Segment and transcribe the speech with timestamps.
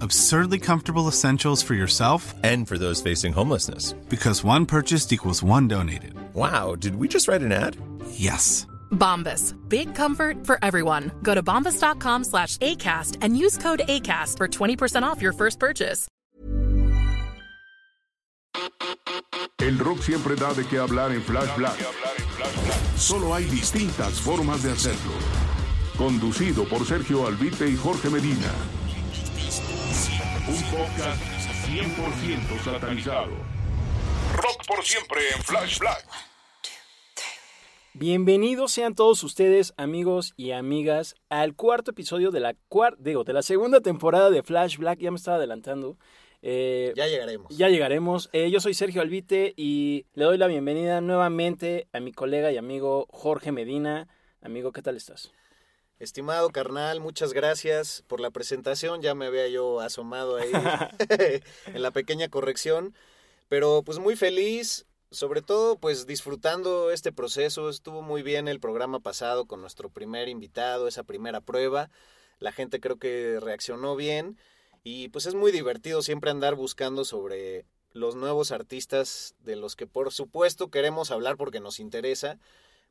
[0.00, 3.94] Absurdly comfortable essentials for yourself And for those facing homelessness.
[4.08, 6.14] because one purchased equals one donated.
[6.34, 7.76] Wow, did we just write an ad?
[8.10, 8.66] Yes.
[8.90, 9.54] Bombas.
[9.68, 11.10] Big comfort for everyone.
[11.22, 16.06] Go to bombas.com slash ACAST and use code ACAST for 20% off your first purchase.
[19.60, 21.76] El rock siempre da de qué hablar en Flash Black.
[22.96, 25.12] Solo hay distintas formas de hacerlo.
[25.98, 28.52] Conducido por Sergio Albite y Jorge Medina.
[30.48, 31.20] Un podcast
[31.68, 33.32] 100% satanizado.
[34.36, 36.06] Rock por siempre en Flash Black.
[37.94, 42.54] Bienvenidos sean todos ustedes, amigos y amigas, al cuarto episodio de la
[42.98, 44.98] digo, de la segunda temporada de Flash Black.
[45.00, 45.96] Ya me estaba adelantando.
[46.42, 47.56] Eh, Ya llegaremos.
[47.56, 48.28] ya llegaremos.
[48.32, 52.56] Eh, yo soy Sergio Albite y le doy la bienvenida nuevamente a mi colega y
[52.58, 54.06] amigo Jorge Medina.
[54.42, 55.32] Amigo, ¿qué tal estás?
[55.98, 59.00] Estimado carnal, muchas gracias por la presentación.
[59.00, 60.52] Ya me había yo asomado ahí
[61.66, 62.94] en la pequeña corrección.
[63.48, 67.70] Pero pues muy feliz, sobre todo pues disfrutando este proceso.
[67.70, 71.90] Estuvo muy bien el programa pasado con nuestro primer invitado, esa primera prueba.
[72.40, 74.36] La gente creo que reaccionó bien.
[74.84, 79.86] Y pues es muy divertido siempre andar buscando sobre los nuevos artistas de los que
[79.86, 82.38] por supuesto queremos hablar porque nos interesa.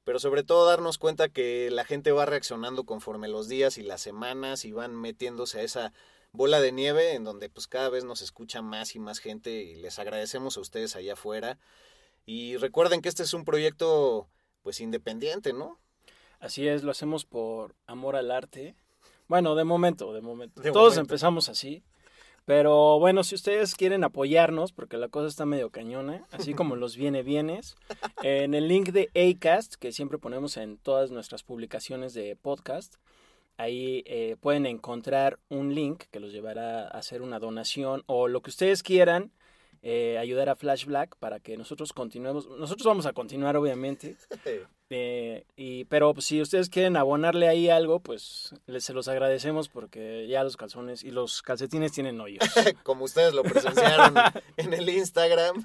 [0.06, 4.02] Pero sobre todo darnos cuenta que la gente va reaccionando conforme los días y las
[4.02, 5.94] semanas y van metiéndose a esa
[6.32, 9.76] bola de nieve en donde pues cada vez nos escucha más y más gente y
[9.76, 11.58] les agradecemos a ustedes allá afuera.
[12.26, 14.28] Y recuerden que este es un proyecto
[14.62, 15.80] pues independiente, ¿no?
[16.40, 18.76] Así es, lo hacemos por amor al arte.
[19.28, 20.62] Bueno, de momento, de momento.
[20.62, 21.02] De Todos momento.
[21.02, 21.84] empezamos así.
[22.46, 26.96] Pero bueno, si ustedes quieren apoyarnos, porque la cosa está medio cañona, así como los
[26.96, 27.76] viene bienes,
[28.22, 32.96] en el link de Acast, que siempre ponemos en todas nuestras publicaciones de podcast,
[33.58, 38.42] ahí eh, pueden encontrar un link que los llevará a hacer una donación o lo
[38.42, 39.32] que ustedes quieran,
[39.88, 42.50] eh, ayudar a Flash Black para que nosotros continuemos.
[42.50, 44.18] Nosotros vamos a continuar, obviamente,
[44.90, 49.70] eh, y, pero pues, si ustedes quieren abonarle ahí algo, pues les, se los agradecemos
[49.70, 52.44] porque ya los calzones y los calcetines tienen hoyos.
[52.84, 54.16] como ustedes lo presenciaron
[54.58, 55.64] en el Instagram.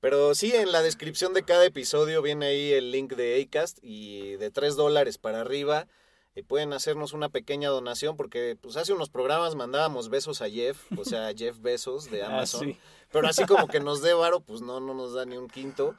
[0.00, 4.36] Pero sí, en la descripción de cada episodio viene ahí el link de Acast y
[4.36, 5.88] de 3 dólares para arriba
[6.34, 10.80] eh, pueden hacernos una pequeña donación porque pues hace unos programas mandábamos besos a Jeff,
[10.96, 12.60] o sea, Jeff Besos de Ah, Amazon.
[12.66, 12.78] sí.
[13.10, 15.94] Pero así como que nos dé varo, pues no, no nos da ni un quinto.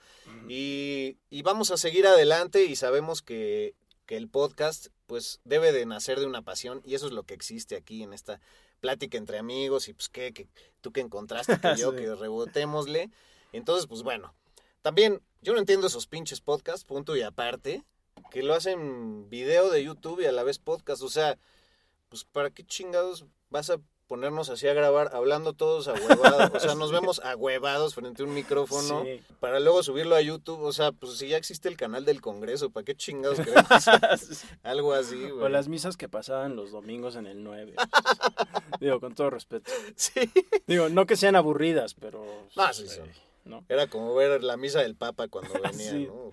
[0.48, 3.74] Y, y vamos a seguir adelante y sabemos que,
[4.06, 7.34] que el podcast pues debe de nacer de una pasión y eso es lo que
[7.34, 8.40] existe aquí en esta
[8.80, 10.48] plática entre amigos y pues qué, que
[10.82, 11.98] tú que encontraste que yo, Sí.
[11.98, 13.10] que rebotémosle.
[13.54, 14.36] Entonces, pues bueno,
[14.84, 17.84] también yo no entiendo esos pinches podcasts, punto y aparte,
[18.32, 21.38] que lo hacen video de YouTube y a la vez podcast, o sea,
[22.10, 26.74] pues para qué chingados vas a ponernos así a grabar hablando todos ahuevados, o sea,
[26.76, 29.22] nos vemos ahuevados frente a un micrófono Sí.
[29.40, 32.72] para luego subirlo a YouTube, o sea, pues si ya existe el canal del Congreso,
[32.72, 33.68] ¿para qué chingados queremos
[34.64, 35.44] algo así, güey?
[35.46, 37.76] O las misas que pasaban los domingos en el 9.
[38.80, 39.72] Digo, con todo respeto.
[39.96, 40.22] Sí.
[40.66, 42.26] Digo, no que sean aburridas, pero...
[42.56, 42.86] Ah, sí.
[43.46, 43.64] ¿no?
[43.70, 46.08] Era como ver la misa del Papa cuando venía, Sí.
[46.08, 46.32] ¿no?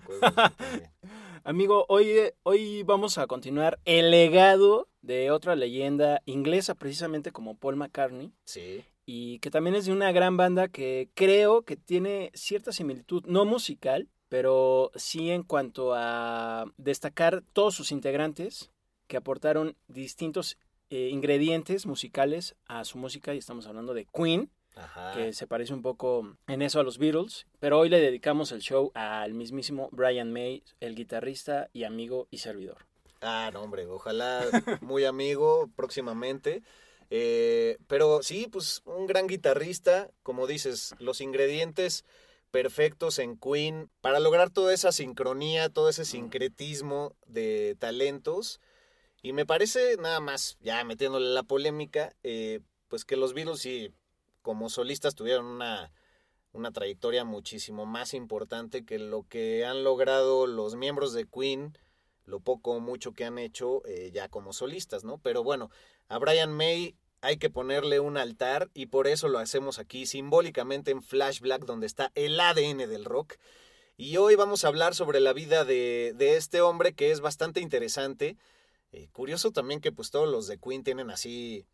[1.47, 2.13] Amigo, hoy,
[2.43, 8.83] hoy vamos a continuar el legado de otra leyenda inglesa, precisamente como Paul McCartney, Sí.
[9.05, 13.45] y que también es de una gran banda que creo que tiene cierta similitud, no
[13.45, 18.69] musical, pero sí en cuanto a destacar todos sus integrantes
[19.07, 20.57] que aportaron distintos
[20.89, 25.13] eh, ingredientes musicales a su música, y estamos hablando de Queen, Ajá.
[25.13, 28.61] que se parece un poco en eso a los Beatles, pero hoy le dedicamos el
[28.61, 32.85] show al mismísimo Brian May, el guitarrista y amigo y servidor.
[33.21, 34.45] Ah, no, hombre, ojalá
[34.81, 36.63] muy amigo próximamente.
[37.09, 42.05] Eh, pero sí, pues un gran guitarrista, como dices, los ingredientes
[42.51, 48.59] perfectos en Queen para lograr toda esa sincronía, todo ese sincretismo de talentos.
[49.21, 53.91] Y me parece, nada más, ya metiéndole la polémica, eh, pues que los Beatles sí,
[54.41, 55.91] como solistas tuvieron una,
[56.53, 61.77] una trayectoria muchísimo más importante que lo que han logrado los miembros de Queen,
[62.25, 65.17] lo poco o mucho que han hecho eh, ya como solistas, ¿no?
[65.19, 65.69] Pero bueno,
[66.09, 70.91] a Brian May hay que ponerle un altar y por eso lo hacemos aquí simbólicamente
[70.91, 73.35] en Flash Black, donde está el ADN del rock.
[73.95, 77.61] Y hoy vamos a hablar sobre la vida de, de este hombre que es bastante
[77.61, 78.37] interesante.
[78.91, 81.65] Eh, curioso también que pues todos los de Queen tienen así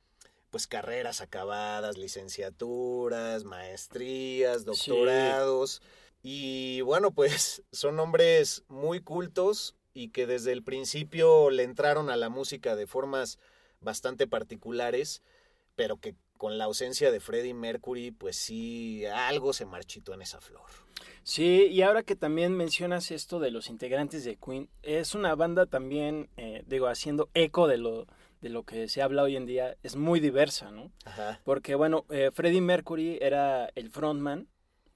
[0.54, 5.82] pues carreras acabadas, licenciaturas, maestrías, doctorados.
[6.22, 12.18] Y bueno, pues son hombres muy cultos y que desde el principio le entraron a
[12.18, 13.40] la música de formas
[13.82, 15.24] bastante particulares,
[15.76, 20.40] pero que con la ausencia de Freddie Mercury, pues sí, algo se marchitó en esa
[20.40, 20.70] flor.
[21.24, 25.66] Sí, y ahora que también mencionas esto de los integrantes de Queen, es una banda
[25.66, 28.06] también, eh, digo, haciendo eco de lo,
[28.44, 30.92] de lo que se habla hoy en día, es muy diversa, ¿no?
[31.06, 31.40] Ajá.
[31.46, 34.48] Porque, bueno, eh, Freddie Mercury era el frontman,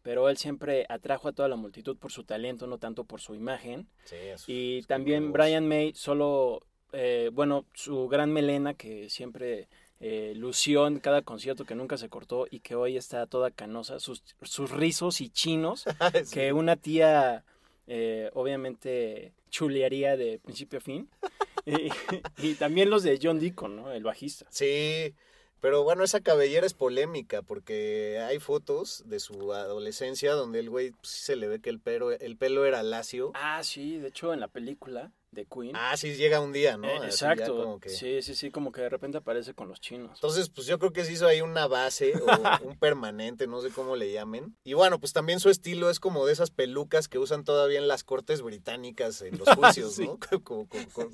[0.03, 3.35] pero él siempre atrajo a toda la multitud por su talento, no tanto por su
[3.35, 3.87] imagen.
[4.03, 6.61] Sí, eso, Y es también Brian May solo,
[6.91, 9.69] eh, bueno, su gran melena que siempre
[10.01, 13.99] eh, lució en cada concierto que nunca se cortó y que hoy está toda canosa,
[13.99, 15.85] sus, sus rizos y chinos,
[16.25, 16.33] Sí.
[16.33, 17.43] que una tía
[17.87, 21.09] eh, obviamente chulearía de principio a fin.
[22.39, 23.91] y, y también los de John Deacon, ¿no?
[23.91, 24.45] El bajista.
[24.49, 25.13] Sí,
[25.59, 30.91] pero bueno, esa cabellera es polémica porque hay fotos de su adolescencia donde el güey
[30.91, 33.31] pues, se le ve que el pelo, el pelo era lacio.
[33.33, 35.75] Ah, sí, de hecho en la película de Queen.
[35.75, 36.87] Ah, sí llega un día, ¿no?
[36.87, 37.55] eh, exacto.
[37.55, 40.11] como que- Sí, sí, sí, como que de repente aparece con los chinos.
[40.15, 42.25] Entonces, pues yo creo que se hizo ahí una base o
[42.67, 44.57] un permanente, no sé cómo le llamen.
[44.63, 47.87] Y bueno, pues también su estilo es como de esas pelucas que usan todavía en
[47.87, 50.05] las cortes británicas en los juicios, Sí.
[50.05, 50.17] ¿no?
[50.43, 51.09] Como, como- como-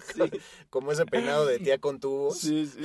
[0.70, 2.40] como ese peinado de tía con tubos.
[2.40, 2.80] Sí, sí.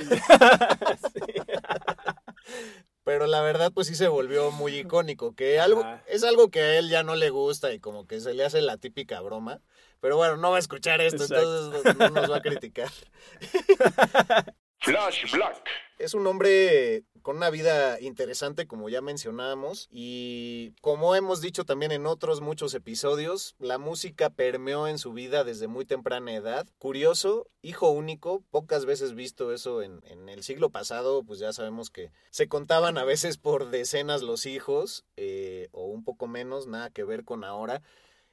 [3.03, 6.03] Pero la verdad, pues sí se volvió muy icónico, que algo, Ajá.
[6.07, 8.61] es algo que a él ya no le gusta y como que se le hace
[8.61, 9.61] la típica broma.
[10.01, 11.65] Pero bueno, no va a escuchar esto, Exacto.
[11.65, 12.91] entonces no, no nos va a criticar.
[14.81, 15.67] Flash Black.
[15.97, 21.91] Es un hombre con una vida interesante, como ya mencionábamos, y como hemos dicho también
[21.91, 26.65] en otros muchos episodios, la música permeó en su vida desde muy temprana edad.
[26.77, 31.89] Curioso, hijo único, pocas veces visto eso en, en el siglo pasado, pues ya sabemos
[31.89, 36.89] que se contaban a veces por decenas los hijos, eh, o un poco menos, nada
[36.89, 37.81] que ver con ahora.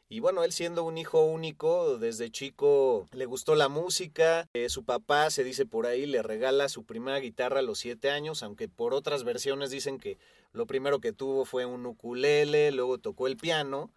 [0.09, 4.49] Y bueno, él siendo un hijo único, desde chico le gustó la música.
[4.55, 8.11] Eh, su papá, se dice por ahí, le regala su primera guitarra a los siete
[8.11, 10.17] años, aunque por otras versiones dicen que
[10.53, 13.91] lo primero que tuvo fue un ukulele, luego tocó el piano.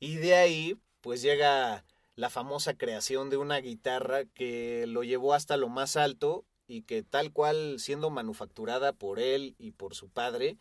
[0.00, 1.84] Y de ahí, pues llega
[2.16, 7.02] la famosa creación de una guitarra que lo llevó hasta lo más alto y que
[7.02, 10.56] tal cual siendo manufacturada por él y por su padre,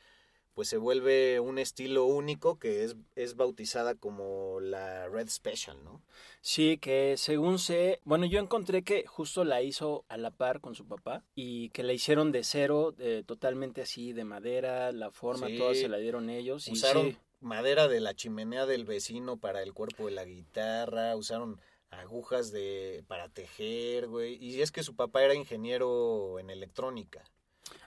[0.54, 6.02] pues se vuelve un estilo único que es, es bautizada como la Red Special, ¿no?
[6.42, 10.76] Sí, que según sé, bueno, yo encontré que justo la hizo a la par con
[10.76, 15.48] su papá y que la hicieron de cero, de- totalmente así, de madera, la forma,
[15.48, 15.58] Sí.
[15.58, 16.68] toda se la dieron ellos.
[16.68, 21.16] Y Usaron sí, madera de la chimenea del vecino para el cuerpo de la guitarra,
[21.16, 21.60] usaron
[21.92, 24.36] agujas de para tejer, güey.
[24.44, 27.24] Y es que su papá era ingeniero en electrónica.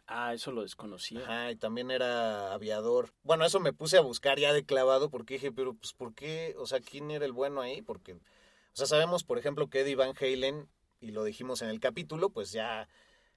[0.06, 1.20] Ah, eso lo desconocía.
[1.20, 3.12] Ajá, y también era aviador.
[3.22, 6.54] Bueno, eso me puse a buscar ya de clavado porque dije, pero pues ¿por qué?
[6.58, 7.82] O sea, ¿quién era el bueno ahí?
[7.82, 8.18] Porque, o
[8.72, 10.68] sea, sabemos, por ejemplo, que Eddie Van Halen,
[11.00, 12.88] y lo dijimos en el capítulo, pues ya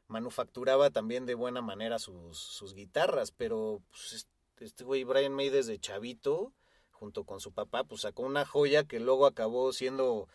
[0.08, 4.28] manufacturaba también de buena manera sus, guitarras, pero pues, es-
[4.60, 6.54] este güey Brian May desde chavito,
[6.92, 10.28] junto con su papá, pues sacó una joya que luego acabó siendo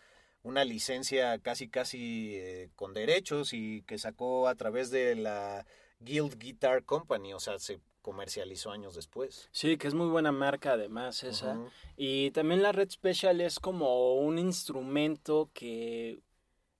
[0.43, 5.65] una licencia casi casi eh, con derechos y que sacó a través de la
[6.03, 9.47] Guild Guitar Company, o sea, se comercializó años después.
[9.51, 11.57] Sí, que es muy buena marca además esa.
[11.95, 16.19] Y también la Red Special es como un instrumento que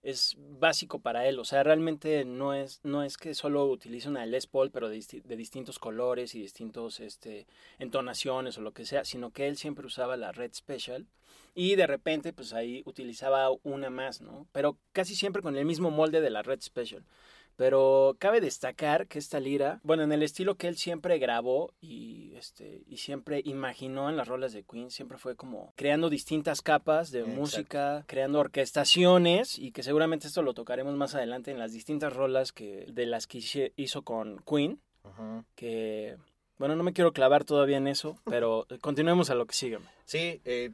[0.02, 1.40] es básico para él.
[1.40, 4.98] O sea, realmente no es, no es que solo utilice una Les Paul, pero de,
[4.98, 7.48] disti- de distintos colores y distintos este,
[7.80, 11.08] entonaciones o lo que sea, sino que él siempre usaba la Red Special.
[11.56, 14.48] Y de repente, pues ahí utilizaba una más, ¿no?
[14.52, 17.06] Pero casi siempre con el mismo molde de la Red Special.
[17.56, 22.34] Pero cabe destacar que esta lira, bueno, en el estilo que él siempre grabó y,
[22.36, 27.12] este, y siempre imaginó en las rolas de Queen, siempre fue como creando distintas capas
[27.12, 27.40] de Exacto.
[27.40, 32.52] música, creando orquestaciones y que seguramente esto lo tocaremos más adelante en las distintas rolas
[32.52, 35.46] que, de las que hizo con Queen, Ujú.
[35.56, 36.18] que,
[36.58, 39.80] bueno, no me quiero clavar todavía en eso, pero continuemos a lo que sigue.
[40.06, 40.72] Sí, eh,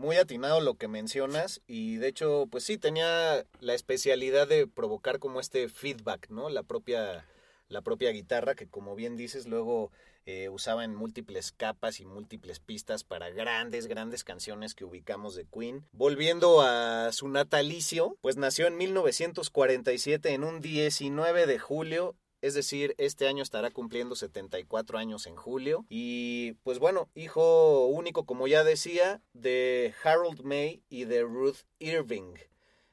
[0.00, 5.18] muy atinado lo que mencionas y de hecho, pues sí, tenía la especialidad de provocar
[5.18, 6.48] como este feedback, ¿no?
[6.48, 7.26] La propia,
[7.68, 9.92] la propia guitarra, que como bien dices, luego
[10.24, 15.44] eh, usaba en múltiples capas y múltiples pistas para grandes, grandes canciones que ubicamos de
[15.46, 15.86] Queen.
[15.92, 22.94] Volviendo a su natalicio, pues nació en 1947 en un 19 de julio es decir,
[22.98, 25.84] este año estará cumpliendo 74 años en julio.
[25.88, 32.34] Y pues bueno, hijo único, como ya decía, de Harold May y de Ruth Irving.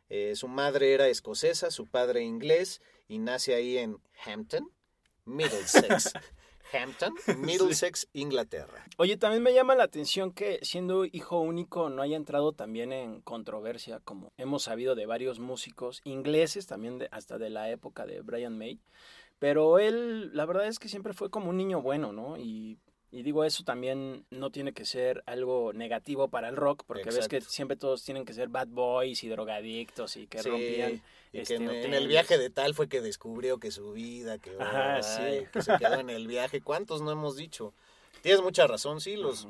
[0.10, 4.72] Eh, su madre era escocesa, su padre inglés, y nace ahí en Hampton,
[5.26, 6.14] Middlesex.
[6.74, 8.86] Hampton, Middlesex, Inglaterra.
[8.98, 13.22] Oye, también me llama la atención que siendo hijo único no haya entrado también en
[13.22, 18.22] controversia, como hemos sabido de varios músicos ingleses, también de, hasta de la época de
[18.22, 18.82] Brian May.
[19.40, 22.38] Pero él, la verdad es que siempre fue como un niño bueno, ¿no?
[22.38, 22.80] Y,
[23.12, 27.28] y digo, eso también no tiene que ser algo negativo para el rock, porque ves
[27.28, 31.02] que siempre todos tienen que ser bad boys y drogadictos y que rompían.
[31.32, 34.52] Y que en, en, el viaje de tal fue que descubrió que su vida, que,
[35.54, 36.62] que se quedó en el viaje.
[36.62, 37.74] ¿Cuántos no hemos dicho?
[38.22, 39.48] Tienes mucha razón, sí, los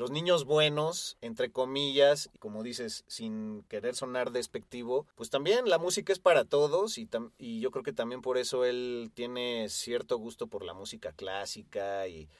[0.00, 6.10] los niños buenos, entre comillas, como dices, sin querer sonar despectivo, pues también la música
[6.10, 10.46] es para todos y, y yo creo que también por eso él tiene cierto gusto
[10.46, 12.30] por la música clásica y,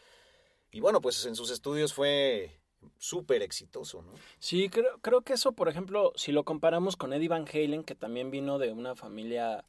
[0.71, 2.59] y bueno, pues en sus estudios fue
[2.97, 4.15] súper exitoso, ¿no?
[4.39, 7.95] Sí, creo, creo que eso, por ejemplo, si lo comparamos con Eddie Van Halen, que
[7.95, 9.67] también vino de una familia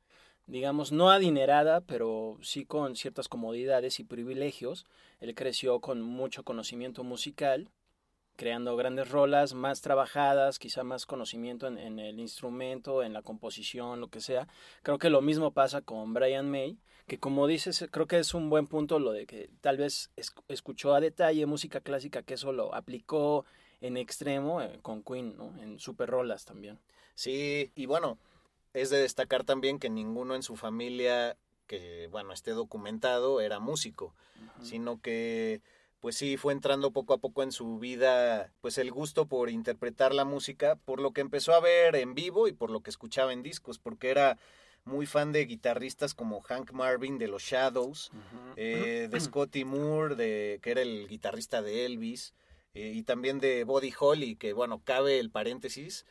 [0.48, 4.86] digamos, no adinerada, pero sí con ciertas comodidades y privilegios.
[5.20, 7.70] Él creció con mucho conocimiento musical,
[8.42, 14.08] creando grandes rolas más trabajadas, quizá más conocimiento en, el instrumento, en la composición, lo
[14.08, 14.48] que sea.
[14.82, 18.50] Creo que lo mismo pasa con Brian May, que como dices, creo que es un
[18.50, 20.10] buen punto lo de que tal vez
[20.48, 23.46] escuchó a detalle música clásica, que eso lo aplicó
[23.80, 25.54] en extremo eh, con Queen, ¿no?
[25.62, 26.80] En super rolas también.
[27.14, 28.18] Sí, y bueno,
[28.74, 34.16] es de destacar también que ninguno en su familia que, bueno, esté documentado era músico,
[34.64, 35.62] sino que
[36.02, 40.14] pues sí, fue entrando poco a poco en su vida, pues el gusto por interpretar
[40.16, 43.32] la música, por lo que empezó a ver en vivo y por lo que escuchaba
[43.34, 44.40] en discos, porque era
[44.84, 48.12] muy fan de guitarristas como Hank Marvin de los Shadows,
[48.56, 52.34] eh, de Scotty Moore, de, que era el guitarrista de Elvis,
[52.74, 56.08] eh, y también de Buddy Holly, que bueno, cabe el paréntesis.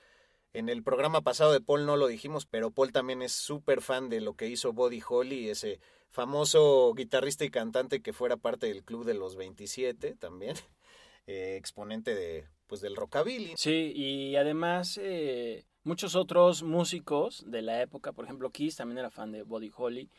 [0.52, 4.08] En el programa pasado de Paul no lo dijimos, pero Paul también es súper fan
[4.08, 8.84] de lo que hizo Buddy Holly, ese famoso guitarrista y cantante que fuera parte del
[8.84, 10.56] Club de los 27 también,
[11.26, 13.54] eh, exponente de, pues, del rockabilly.
[13.56, 19.10] Sí, y además eh, muchos otros músicos de la época, por ejemplo Kiss también era
[19.10, 20.10] fan de Buddy Holly,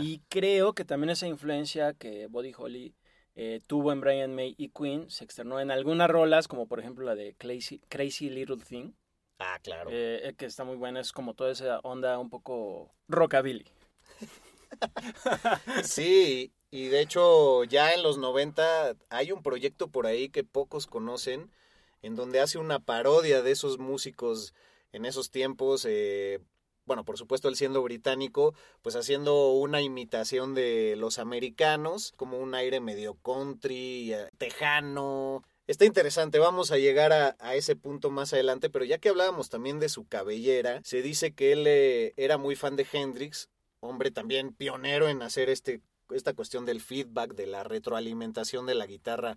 [0.00, 2.94] y creo que también esa influencia que Buddy Holly
[3.36, 7.04] eh, tuvo en Brian May y Queen se externó en algunas rolas, como por ejemplo
[7.04, 8.92] la de Crazy, Crazy Little Thing.
[9.40, 9.90] Ah, claro.
[9.90, 13.66] que está muy buena, es como toda esa onda un poco rockabilly.
[15.84, 20.86] sí, y de hecho ya en los 90 hay un proyecto por ahí que pocos
[20.86, 21.50] conocen,
[22.02, 24.54] en donde hace una parodia de esos músicos
[24.92, 26.40] en esos tiempos, eh,
[26.86, 32.54] bueno, por supuesto él siendo británico, pues haciendo una imitación de los americanos, como un
[32.54, 35.42] aire medio country, eh, tejano.
[35.66, 39.80] Está interesante, vamos a llegar a, ese punto más adelante, pero ya que hablábamos también
[39.80, 43.48] de su cabellera, se dice que él eh, era muy fan de Hendrix
[43.84, 48.86] hombre también pionero en hacer este, esta cuestión del feedback, de la retroalimentación de la
[48.86, 49.36] guitarra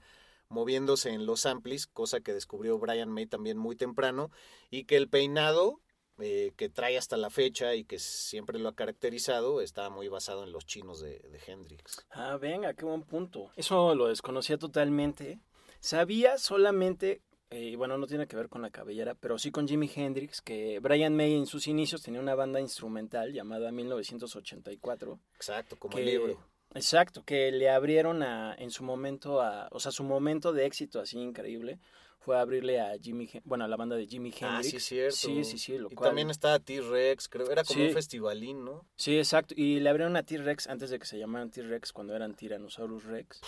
[0.50, 4.32] moviéndose en los amplis, cosa que descubrió Brian May también muy temprano,
[4.70, 5.82] y que el peinado
[6.20, 10.44] eh, que trae hasta la fecha y que siempre lo ha caracterizado está muy basado
[10.46, 12.06] en los chinos de, de Hendrix.
[12.10, 13.52] Ah, venga, qué buen punto.
[13.56, 15.40] Eso lo desconocía totalmente.
[15.80, 19.90] Sabía solamente y bueno, no tiene que ver con la cabellera, pero sí con Jimi
[19.94, 25.20] Hendrix, que Brian May en sus inicios tenía una banda instrumental llamada 1984.
[25.36, 26.40] Exacto, como el libro.
[26.74, 31.00] Exacto, que le abrieron a, en su momento, a, o sea, su momento de éxito
[31.00, 31.80] así increíble
[32.28, 34.44] fue abrirle a Jimmy, bueno, a la banda de Jimi Hendrix.
[34.44, 35.16] Ah, sí, cierto.
[35.16, 35.78] Sí, sí, sí.
[35.78, 38.86] Lo y también está T-Rex, creo, era como un festivalín, ¿no?
[38.98, 39.54] Sí, exacto.
[39.56, 43.40] Y le abrieron a T-Rex antes de que se llamaran T-Rex, cuando eran Tyrannosaurus Rex.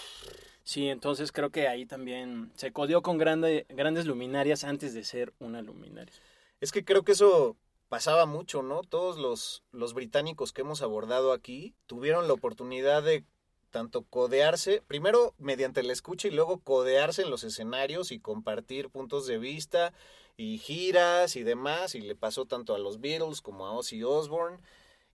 [0.64, 5.34] Sí, entonces creo que ahí también se codió con grande, grandes luminarias antes de ser
[5.40, 6.14] una luminaria.
[6.62, 7.58] Es que creo que eso
[7.90, 8.80] pasaba mucho, ¿no?
[8.84, 13.26] Todos los, los británicos que hemos abordado aquí tuvieron la oportunidad de
[13.70, 19.28] tanto codearse, primero mediante la escucha y luego codearse en los escenarios y compartir puntos
[19.28, 19.94] de vista
[20.38, 24.60] y giras y demás, y le pasó tanto a los Beatles como a Ozzy Osbourne.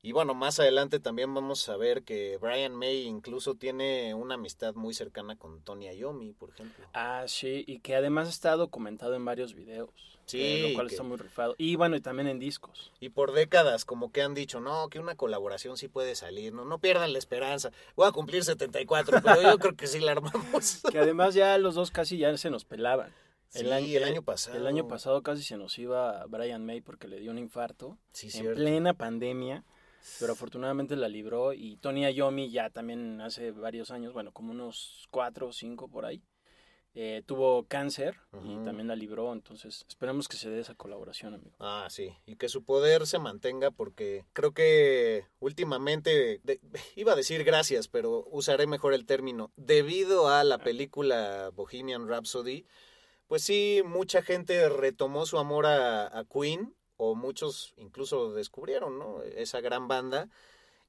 [0.02, 4.76] Y bueno, más adelante también vamos a ver que Brian May incluso tiene una amistad
[4.76, 6.88] muy cercana con Tony Iommi, por ejemplo.
[6.94, 10.15] Ah, sí, y que además está documentado en varios videos.
[10.26, 11.56] Sí, eh, lo cual que- está muy rifado.
[11.58, 12.92] Y bueno, y también en discos.
[13.00, 16.66] Y por décadas como que han dicho, no, que una colaboración sí puede salir, no,
[16.66, 17.72] no pierdan la esperanza.
[17.96, 20.82] Voy a cumplir 74, pero yo creo que sí la armamos.
[20.92, 23.14] Que además ya los dos casi ya se nos pelaban.
[23.50, 23.62] Sí,
[23.96, 24.58] el año pasado.
[24.58, 27.98] El año pasado casi se nos iba Brian May porque le dio un infarto.
[28.12, 28.56] Sí, en cierto.
[28.56, 29.64] plena pandemia.
[30.20, 31.54] Pero afortunadamente la libró.
[31.54, 36.06] Y Tony Iommi ya también hace varios años, bueno, como unos cuatro o cinco por
[36.06, 36.22] ahí,
[36.98, 39.34] eh, tuvo cáncer y también la libró.
[39.34, 41.52] Entonces esperemos que se dé esa colaboración, amigo.
[41.60, 46.60] Ah, sí, y que su poder se mantenga porque creo que últimamente, de-
[46.96, 52.66] iba a decir gracias, pero usaré mejor el término, debido a la película Bohemian Rhapsody,
[53.28, 59.22] pues sí, mucha gente retomó su amor a, a Queen, o muchos incluso descubrieron, ¿no?
[59.24, 60.30] Esa gran banda,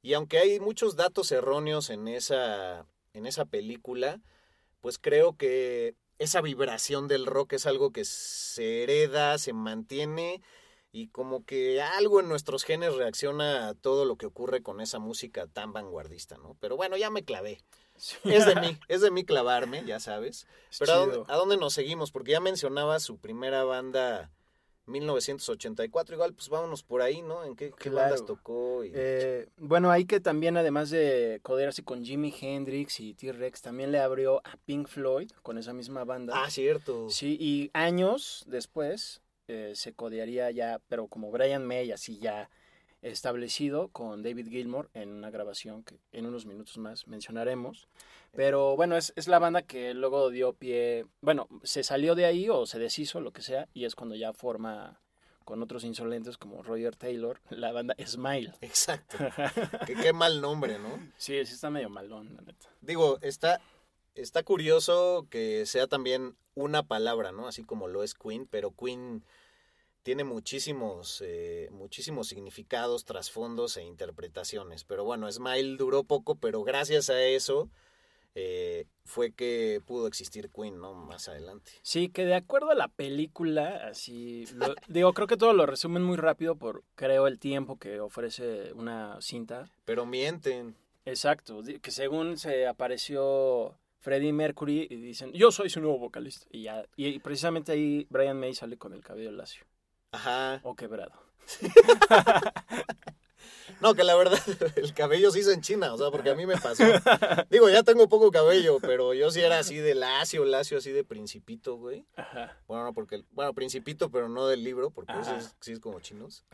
[0.03, 4.21] y aunque hay muchos datos erróneos en esa, en esa película,
[4.81, 10.43] pues creo que esa vibración del rock es algo que se hereda, se mantiene
[10.93, 14.99] y como que algo en nuestros genes reacciona a todo lo que ocurre con esa
[14.99, 16.57] música tan vanguardista, ¿no?
[16.59, 17.61] Pero bueno, ya me clavé.
[18.25, 20.47] Es de mí, es de mí clavarme, ya sabes.
[20.71, 21.17] Es Pero ¿a chido.
[21.19, 22.13] dónde, a dónde nos seguimos?
[22.13, 24.31] Porque ya mencionaba su primera banda
[24.87, 27.45] 1984, igual pues vámonos por ahí, ¿no?
[27.45, 27.97] ¿En qué, qué Claro.
[28.11, 28.85] bandas tocó?
[28.85, 28.93] Y...
[28.95, 33.99] Eh, bueno, hay que también, además de codearse con Jimi Hendrix y T-Rex, también le
[33.99, 36.35] abrió a Pink Floyd con esa misma banda.
[36.37, 37.11] Ah, cierto.
[37.11, 42.49] Sí, y años después eh, se codearía ya, pero como Brian May, así ya
[43.11, 47.89] establecido con David Gilmour en una grabación que en unos minutos más mencionaremos.
[48.33, 52.49] Pero bueno, es, es la banda que luego dio pie, bueno, se salió de ahí
[52.49, 55.01] o se deshizo, lo que sea, y es cuando ya forma
[55.47, 58.53] con otros insolentes como Roger Taylor, la banda Smile.
[58.61, 59.17] Exacto.
[59.87, 60.99] qué mal nombre, ¿no?
[61.17, 62.69] Sí, sí está medio malón, la neta.
[62.81, 63.61] Digo, está,
[64.17, 67.47] está curioso que sea también una palabra, ¿no?
[67.47, 69.25] Así como lo es Queen, pero Queen
[70.07, 74.85] tiene muchísimos, eh, muchísimos significados, trasfondos e interpretaciones.
[74.85, 77.69] Pero bueno, Smile duró poco, pero gracias a eso
[78.37, 80.95] eh, fue que pudo existir Queen, ¿no?
[80.95, 81.73] Más adelante.
[81.83, 86.05] Sí, que de acuerdo a la película, así, lo- digo, creo que todo lo resumen
[86.05, 89.69] muy rápido por, creo, el tiempo que ofrece una cinta.
[89.87, 90.77] Pero mienten.
[91.05, 96.47] Exacto, que según se apareció Freddie Mercury y dicen, yo soy su nuevo vocalista.
[96.53, 99.67] Y ya, y precisamente ahí Brian May sale con el cabello lacio
[100.13, 100.61] Ajá.
[100.63, 101.13] o quebrado.
[103.81, 104.39] No, que la verdad,
[104.77, 106.85] el cabello sí se enchina, o sea, porque a mí me pasó.
[107.51, 111.05] Digo, ya tengo poco cabello, pero yo sí era así de lacio, lacio, así de
[111.05, 112.07] principito, güey.
[112.17, 112.59] Ajá.
[112.67, 115.39] Bueno, no, porque, bueno, principito, pero no del libro, porque ese Ajá.
[115.39, 116.45] es, sí es como chinos.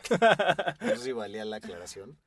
[0.81, 2.19] Eso sí valía la aclaración.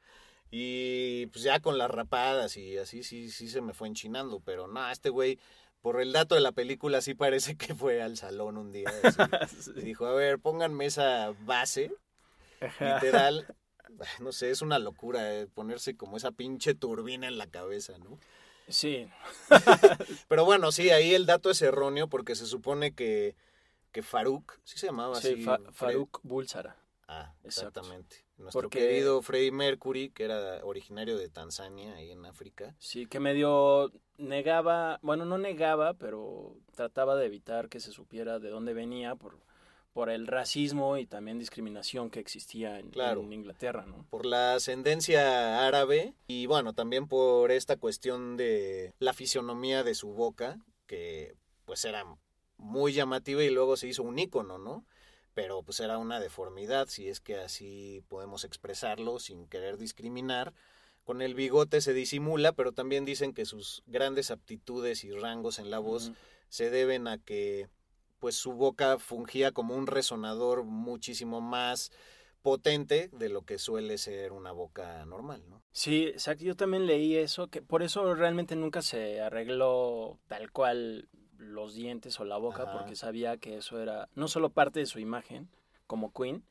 [0.49, 4.67] Y pues ya con las rapadas y así, sí, sí se me fue enchinando, pero
[4.67, 5.39] no, este güey,
[5.85, 8.89] por el dato de la película, sí parece que fue al salón un día.
[9.75, 11.91] y dijo, a ver, pónganme esa base,
[12.79, 13.45] literal.
[14.19, 18.19] No sé, es una locura eh, ponerse como esa pinche turbina en la cabeza, ¿no?
[18.67, 19.07] Sí,
[20.27, 23.35] Pero bueno, sí, ahí el dato es erróneo porque se supone que,
[23.91, 25.43] que Farouk, sí se llamaba sí, así.
[25.43, 26.75] Fa- Farouk Bulsara.
[27.07, 27.83] Ah, Exacto.
[28.37, 32.75] Nuestro Porque- querido Freddie Mercury, que era originario de Tanzania, ahí en África.
[32.79, 38.49] Sí, que medio negaba, bueno, no negaba, pero trataba de evitar que se supiera de
[38.49, 39.39] dónde venía por,
[39.93, 43.21] por el racismo y también discriminación que existía en, Claro.
[43.21, 44.05] en Inglaterra, ¿no?
[44.09, 50.09] Por la ascendencia árabe y bueno, también por esta cuestión de la fisionomía de su
[50.09, 52.05] boca, que pues era
[52.57, 54.85] muy llamativa y luego se hizo un ícono, ¿no?
[55.35, 60.53] Pero pues era una deformidad, si es que así podemos expresarlo sin querer discriminar.
[61.03, 65.69] Con el bigote se disimula, pero también dicen que sus grandes aptitudes y rangos en
[65.69, 66.11] la voz
[66.49, 67.69] se deben a que
[68.17, 71.91] pues su boca fungía como un resonador muchísimo más
[72.41, 75.63] potente de lo que suele ser una boca normal, ¿no?
[75.71, 76.43] Sí, exacto.
[76.43, 81.09] Yo también leí eso, que por eso realmente nunca se arregló tal cual
[81.45, 82.73] los dientes o la boca, Ajá.
[82.73, 85.49] porque sabía que eso era no solo parte de su imagen
[85.87, 86.43] como Queen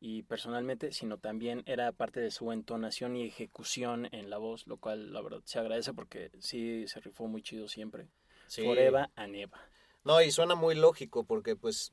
[0.00, 4.78] y personalmente, sino también era parte de su entonación y ejecución en la voz, lo
[4.78, 8.08] cual la verdad se agradece porque sí se rifó muy chido siempre.
[8.46, 8.64] Sí.
[8.64, 9.60] Forever and ever.
[10.02, 11.92] No, y suena muy lógico porque pues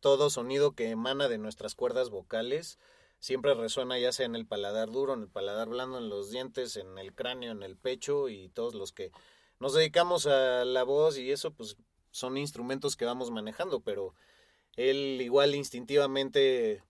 [0.00, 2.78] todo sonido que emana de nuestras cuerdas vocales
[3.18, 6.76] siempre resuena ya sea en el paladar duro, en el paladar blando, en los dientes,
[6.76, 9.10] en el cráneo, en el pecho y todos los que
[9.58, 11.76] nos dedicamos a la voz y eso pues
[12.18, 14.14] son instrumentos que vamos manejando, pero
[14.76, 16.82] él igual instintivamente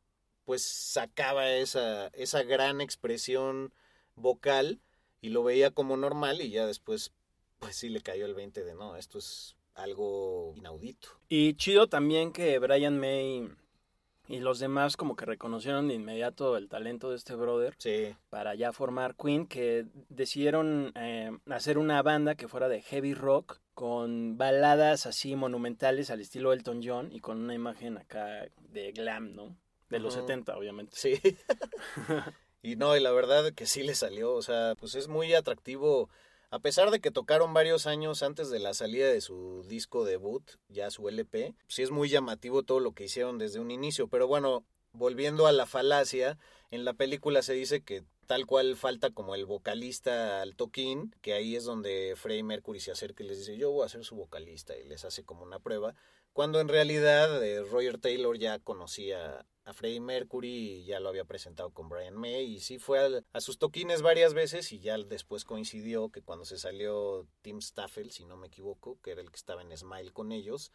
[0.45, 3.73] pues sacaba esa, esa gran expresión
[4.17, 4.81] vocal
[5.21, 7.13] y lo veía como normal y ya después
[7.59, 11.09] pues sí le cayó el 20 de no, esto es algo inaudito.
[11.29, 13.49] Y chido también que Brian May
[14.29, 18.55] y los demás como que reconocieron de inmediato el talento de este brother Sí, para
[18.55, 24.37] ya formar Queen, que decidieron eh, hacer una banda que fuera de heavy rock con
[24.37, 29.57] baladas así monumentales al estilo Elton John y con una imagen acá de glam, ¿no?
[29.89, 30.23] De los Ujú.
[30.23, 30.93] 70, obviamente.
[30.95, 31.19] sí.
[32.63, 36.11] y no, y la verdad que sí le salió, o sea, pues es muy atractivo.
[36.51, 40.43] A pesar de que tocaron varios años antes de la salida de su disco debut,
[40.69, 44.09] ya su LP, sí es muy llamativo todo lo que hicieron desde un inicio.
[44.09, 46.39] Pero bueno, volviendo a la falacia,
[46.71, 51.35] en la película se dice que tal cual falta como el vocalista al toquín, que
[51.35, 54.17] ahí es donde Freddie Mercury se acerca y les dice yo voy a ser su
[54.17, 55.95] vocalista y les hace como una prueba,
[56.39, 61.25] cuando en realidad eh, Roger Taylor ya conocía a Freddie Mercury y ya lo había
[61.25, 65.45] presentado con Brian May y sí fue a, sus toquines varias veces y ya después
[65.45, 69.37] coincidió que cuando se salió Tim Staffel, si no me equivoco, que era el que
[69.37, 70.71] estaba en Smile con ellos,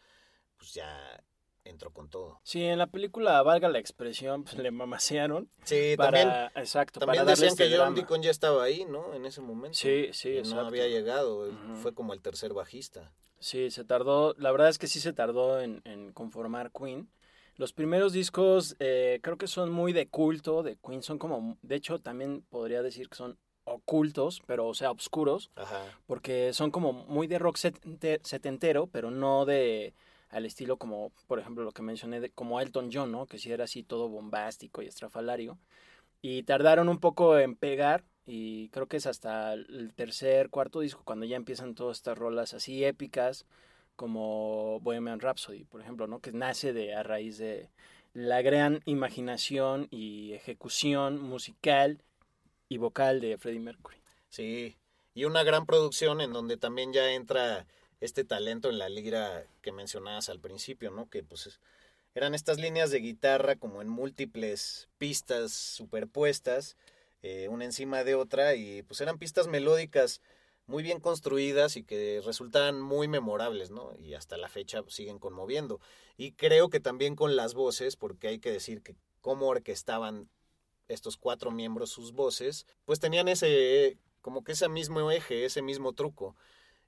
[0.58, 1.24] pues ya
[1.64, 2.40] entró con todo.
[2.42, 5.48] Sí, en la película, valga la expresión, pues le mamasearon.
[5.64, 7.94] Sí, para, también, exacto, también para decían que este John.
[7.94, 9.14] Deacon ya estaba ahí, ¿no?
[9.14, 9.76] En ese momento.
[9.76, 10.62] Sí, sí, Y exacto.
[10.62, 11.50] No había llegado,
[11.82, 13.12] fue como el tercer bajista.
[13.38, 17.10] Sí, se tardó, la verdad es que sí se tardó en, en conformar Queen.
[17.56, 21.76] Los primeros discos eh, creo que son muy de culto de Queen, son como, de
[21.76, 25.82] hecho también podría decir que son ocultos, pero o sea, oscuros, Ajá.
[26.06, 29.94] porque son como muy de rock setente- setentero, pero no de
[30.34, 33.26] al estilo como, por ejemplo, lo que mencioné, de, como Elton John, ¿no?
[33.26, 35.58] Que sí era así todo bombástico y estrafalario.
[36.22, 41.02] Y tardaron un poco en pegar, y creo que es hasta el tercer, cuarto disco
[41.04, 43.46] cuando ya empiezan todas estas rolas así épicas,
[43.94, 46.18] como Bohemian Rhapsody, por ejemplo, ¿no?
[46.18, 47.70] Que nace de a raíz de
[48.12, 52.02] la gran imaginación y ejecución musical
[52.68, 53.98] y vocal de Freddie Mercury.
[54.30, 54.76] Sí,
[55.14, 57.66] y una gran producción en donde también ya entra
[58.04, 61.08] este talento en la lira que mencionabas al principio, ¿no?
[61.08, 61.60] Que pues es-
[62.14, 66.76] eran estas líneas de guitarra como en múltiples pistas superpuestas,
[67.22, 70.20] eh, una encima de otra, y pues eran pistas melódicas
[70.66, 73.94] muy bien construidas y que resultaban muy memorables, ¿no?
[73.98, 75.80] Y hasta la fecha siguen conmoviendo.
[76.16, 80.28] Y creo que también con las voces, porque hay que decir que cómo orquestaban
[80.88, 85.92] estos cuatro miembros sus voces, pues tenían ese, como que ese mismo eje, ese mismo
[85.94, 86.36] truco.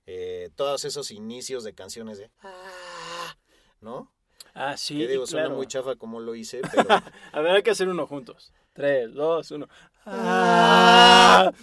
[0.07, 2.31] Eh, todos esos inicios de canciones de...
[2.43, 3.37] "Ah",
[3.81, 4.13] ¿No?
[4.55, 5.49] Ah, sí, que digo, claro.
[5.49, 6.89] suena muy chafa como lo hice, pero...
[7.33, 8.53] A ver, hay que hacer uno juntos.
[8.73, 9.69] Tres, dos, uno.
[10.05, 11.51] Ah.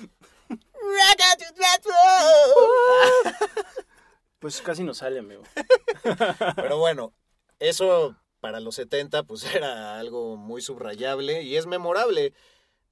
[4.39, 5.43] Pues casi nos sale, amigo.
[6.57, 7.13] Pero bueno,
[7.59, 12.33] eso para los 70 pues era algo muy subrayable y es memorable.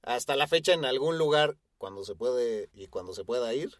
[0.02, 3.76] Hasta la fecha en algún lugar, cuando se puede y cuando se pueda ir,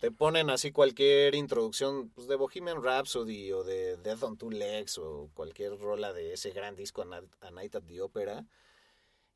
[0.00, 4.98] te ponen así cualquier introducción pues, de Bohemian Rhapsody o de Death on Two Legs
[4.98, 8.44] o cualquier rola de ese gran disco A Night- at the Opera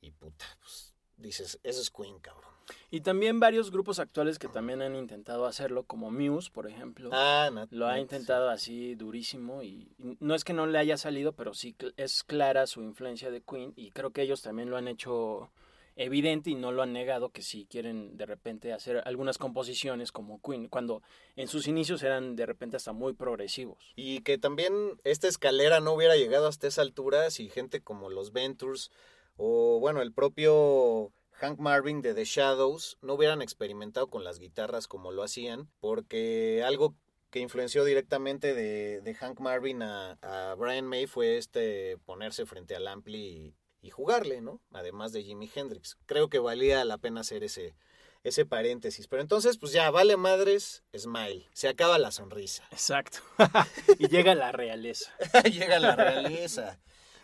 [0.01, 2.53] y puta, pues dices, eso es Queen, cabrón.
[2.91, 7.11] Y también varios grupos actuales que también han intentado hacerlo, como Muse, por ejemplo.
[7.13, 10.97] Ah, Nat- Lo ha intentado así durísimo y y no es que no le haya
[10.97, 14.79] salido, pero sí es clara su influencia de Queen y creo que ellos también lo
[14.79, 15.51] han hecho
[15.97, 20.41] evidente y no lo han negado que si quieren de repente hacer algunas composiciones como
[20.41, 21.03] Queen, cuando
[21.37, 23.93] en sus inicios eran de repente hasta muy progresivos.
[23.97, 24.73] Y que también
[25.05, 28.91] esta escalera no hubiera llegado hasta esa altura si gente como los Ventures
[29.37, 34.87] o bueno, el propio Hank Marvin de The Shadows no hubieran experimentado con las guitarras
[34.87, 36.95] como lo hacían, porque algo
[37.31, 42.77] que influenció directamente de, de Hank Marvin a, a Brian May fue este ponerse frente
[42.77, 44.61] al ampli y, jugarle, ¿no?
[44.73, 45.97] Además de Jimi Hendrix.
[46.07, 47.77] Creo que valía la pena hacer ese,
[48.23, 49.07] ese paréntesis.
[49.07, 51.47] Pero entonces, pues ya, vale madres, smile.
[51.53, 52.65] Se acaba la sonrisa.
[52.71, 53.19] Exacto.
[53.99, 55.13] y llega la realeza.
[55.45, 56.81] Llega la realeza.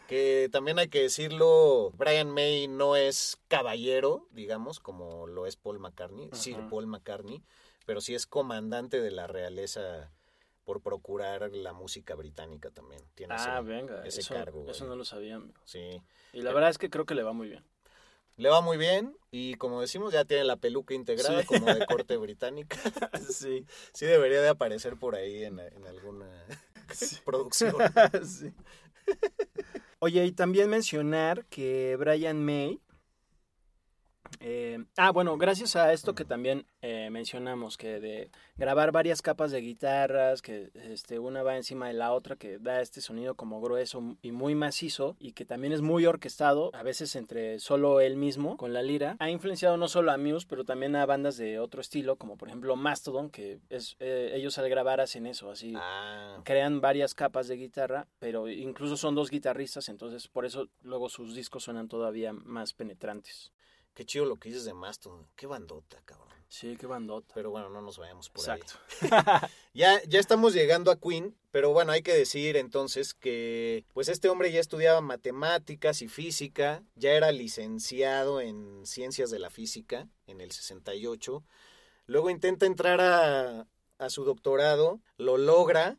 [0.06, 5.78] Que también hay que decirlo, Brian May no es caballero, digamos, como lo es Paul
[5.78, 6.68] McCartney, Sir Ajá.
[6.68, 7.44] Paul McCartney,
[7.86, 10.10] pero sí es comandante de la realeza
[10.70, 13.02] por procurar la música británica también.
[13.16, 14.64] Tiene Ah, ese, venga, ese eso, cargo.
[14.70, 15.34] eso no lo sabía.
[15.36, 15.58] amigo.
[15.64, 16.00] Sí.
[16.32, 17.64] Y la verdad es que creo que le va muy bien.
[18.36, 21.46] Le va muy bien y como decimos ya tiene la peluca integrada Sí.
[21.48, 22.78] como de corte británica.
[23.28, 23.66] sí.
[23.92, 26.30] Sí debería de aparecer por ahí en, en alguna
[27.24, 27.74] producción.
[28.24, 28.52] Sí.
[29.98, 32.80] Oye, y también mencionar que Brian May
[34.38, 39.50] Eh, ah, bueno, gracias a esto que también eh, mencionamos, que de grabar varias capas
[39.50, 43.60] de guitarras, que este, una va encima de la otra, que da este sonido como
[43.60, 48.16] grueso y muy macizo, y que también es muy orquestado, a veces entre solo él
[48.16, 51.58] mismo con la lira, ha influenciado no solo a Muse, pero también a bandas de
[51.58, 55.74] otro estilo, como por ejemplo Mastodon, que es eh, ellos al grabar hacen eso, así
[55.76, 61.08] Ah, crean varias capas de guitarra, pero incluso son dos guitarristas, entonces por eso luego
[61.08, 63.52] sus discos suenan todavía más penetrantes.
[64.00, 65.26] Qué chido lo que dices de Mastodon.
[65.36, 66.32] Qué bandota, cabrón.
[66.48, 67.34] Sí, qué bandota.
[67.34, 68.72] Pero bueno, no nos vayamos por Exacto.
[69.02, 69.50] ahí.
[69.74, 74.30] Ya, ya estamos llegando a Queen, pero bueno, hay que decir entonces que pues este
[74.30, 80.40] hombre ya estudiaba matemáticas y física, ya era licenciado en ciencias de la física en
[80.40, 81.44] el 68.
[82.06, 83.66] Luego intenta entrar a,
[83.98, 85.98] a su doctorado, lo logra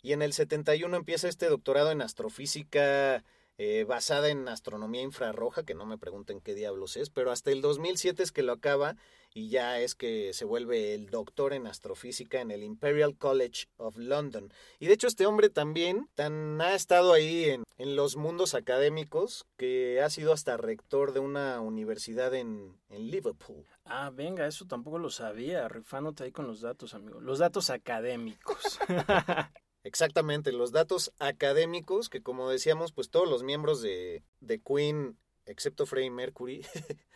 [0.00, 3.24] y en el 71 empieza este doctorado en astrofísica
[3.58, 7.60] eh, basada en astronomía infrarroja, que no me pregunten qué diablos es, pero hasta el
[7.60, 8.96] 2007 es que lo acaba
[9.34, 13.96] y ya es que se vuelve el doctor en astrofísica en el Imperial College of
[13.96, 14.52] London.
[14.78, 19.46] Y de hecho este hombre también tan ha estado ahí en, en los mundos académicos
[19.56, 23.66] que ha sido hasta rector de una universidad en, en Liverpool.
[23.84, 25.68] Ah, venga, eso tampoco lo sabía.
[25.68, 27.20] Rifándote ahí con los datos, amigo.
[27.20, 28.78] Los datos académicos.
[29.84, 35.86] Exactamente, los datos académicos que como decíamos, pues todos los miembros de, de Queen, excepto
[35.86, 36.64] Freddie Mercury,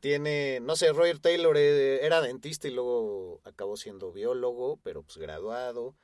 [0.00, 5.16] tiene, no sé, Roger Taylor eh, era dentista y luego acabó siendo biólogo, pero pues
[5.16, 5.96] graduado.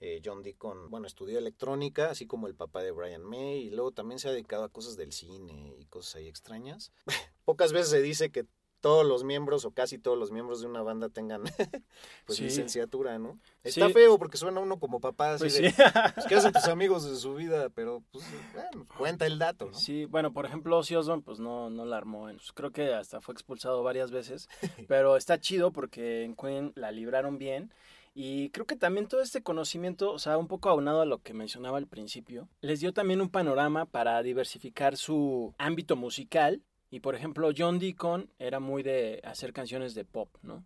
[0.00, 3.90] Eh, John Deacon, bueno, estudió electrónica, así como el papá de Brian May, y luego
[3.90, 6.92] también se ha dedicado a cosas del cine y cosas ahí extrañas.
[7.44, 8.46] Pocas veces se dice que
[8.80, 11.42] todos los miembros o casi todos los miembros de una banda tengan
[12.26, 12.44] pues Sí.
[12.44, 13.38] licenciatura, ¿no?
[13.64, 13.92] Está Sí.
[13.92, 15.76] feo porque suena uno como papá así Pues de, sí.
[16.14, 17.68] pues, ¿qué hacen tus amigos de su vida?
[17.70, 19.74] Pero pues bueno, cuenta el dato, ¿no?
[19.74, 22.24] Sí, bueno, por ejemplo, Ozzy Osbourne, pues no, no la armó.
[22.24, 24.48] Pues, creo que hasta fue expulsado varias veces.
[24.88, 27.72] Pero está chido porque en Queen la libraron bien.
[28.14, 31.34] Y creo que también todo este conocimiento, o sea, un poco aunado a lo que
[31.34, 36.60] mencionaba al principio, les dio también un panorama para diversificar su ámbito musical.
[36.90, 40.64] Y por ejemplo, John Deacon era muy de hacer canciones de pop, ¿no?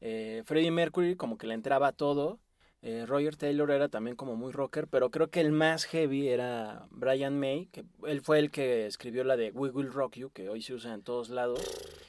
[0.00, 2.38] Eh, Freddie Mercury como que le entraba todo.
[2.82, 6.86] Eh, Roger Taylor era también como muy rocker, pero creo que el más heavy era
[6.90, 10.48] Brian May, que él fue el que escribió la de We Will Rock You, que
[10.48, 11.60] hoy se usa en todos lados,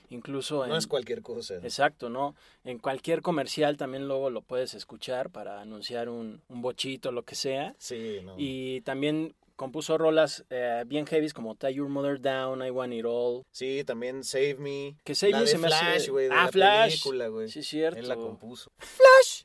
[0.10, 0.70] incluso en...
[0.70, 1.56] No es cualquier cosa.
[1.56, 2.36] Exacto, ¿no?
[2.64, 7.34] En cualquier comercial también luego lo puedes escuchar para anunciar un, un bochito, lo que
[7.34, 7.74] sea.
[7.80, 8.36] Sí, no.
[8.38, 13.04] Y también compuso rolas eh, bien heavies como Tie Your Mother Down, I Want It
[13.06, 13.44] All.
[13.52, 14.96] Sí, también Save Me.
[15.04, 16.90] Que Save la Me de se me hace- Flash, güey, de Ah, la Flash.
[16.92, 17.50] película, güey.
[17.50, 18.00] Sí, cierto.
[18.00, 18.72] Él la compuso.
[18.78, 19.44] ¡Flash!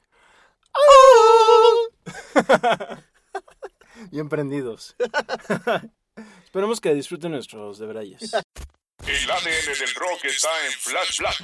[4.11, 4.97] Bien prendidos.
[6.45, 8.35] Esperemos que disfruten nuestros debrayes.
[8.35, 11.37] El ADN del rock está en Flash Black.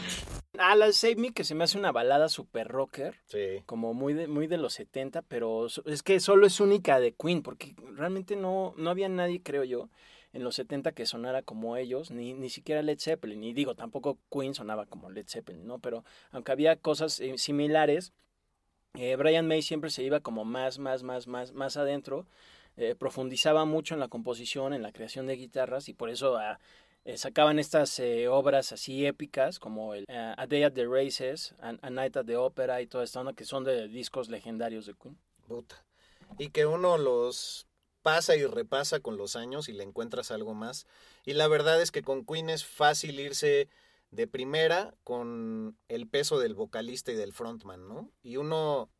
[0.59, 3.15] Ah, la de Save Me, que se me hace una balada super rocker.
[3.27, 3.63] Sí.
[3.67, 7.43] Como muy de, muy de los 70, pero es que solo es única de Queen,
[7.43, 9.89] porque realmente no, no había nadie, creo yo,
[10.33, 13.43] en los 70 que sonara como ellos, ni, ni siquiera Led Zeppelin.
[13.45, 15.79] Y digo, tampoco Queen sonaba como Led Zeppelin, ¿no?
[15.79, 18.13] Pero aunque había cosas eh, similares,
[18.95, 22.27] eh, Brian May siempre se iba como más, más, más, más, más adentro.
[22.77, 26.61] eh, profundizaba mucho en la composición, en la creación de guitarras, y por eso ah,
[27.05, 31.55] eh, sacaban estas eh, obras así épicas como el eh, A Day at the Races,
[31.61, 34.87] A, A Night at the Opera y toda esta onda que son de discos legendarios
[34.87, 35.19] de Queen.
[35.47, 35.85] Puta.
[36.39, 37.67] Y que uno los
[38.03, 40.87] pasa y repasa con los años y le encuentras algo más.
[41.25, 43.69] Y la verdad es que con Queen es fácil irse
[44.11, 48.11] de primera con el peso del vocalista y del frontman, ¿no?
[48.23, 48.91] Y uno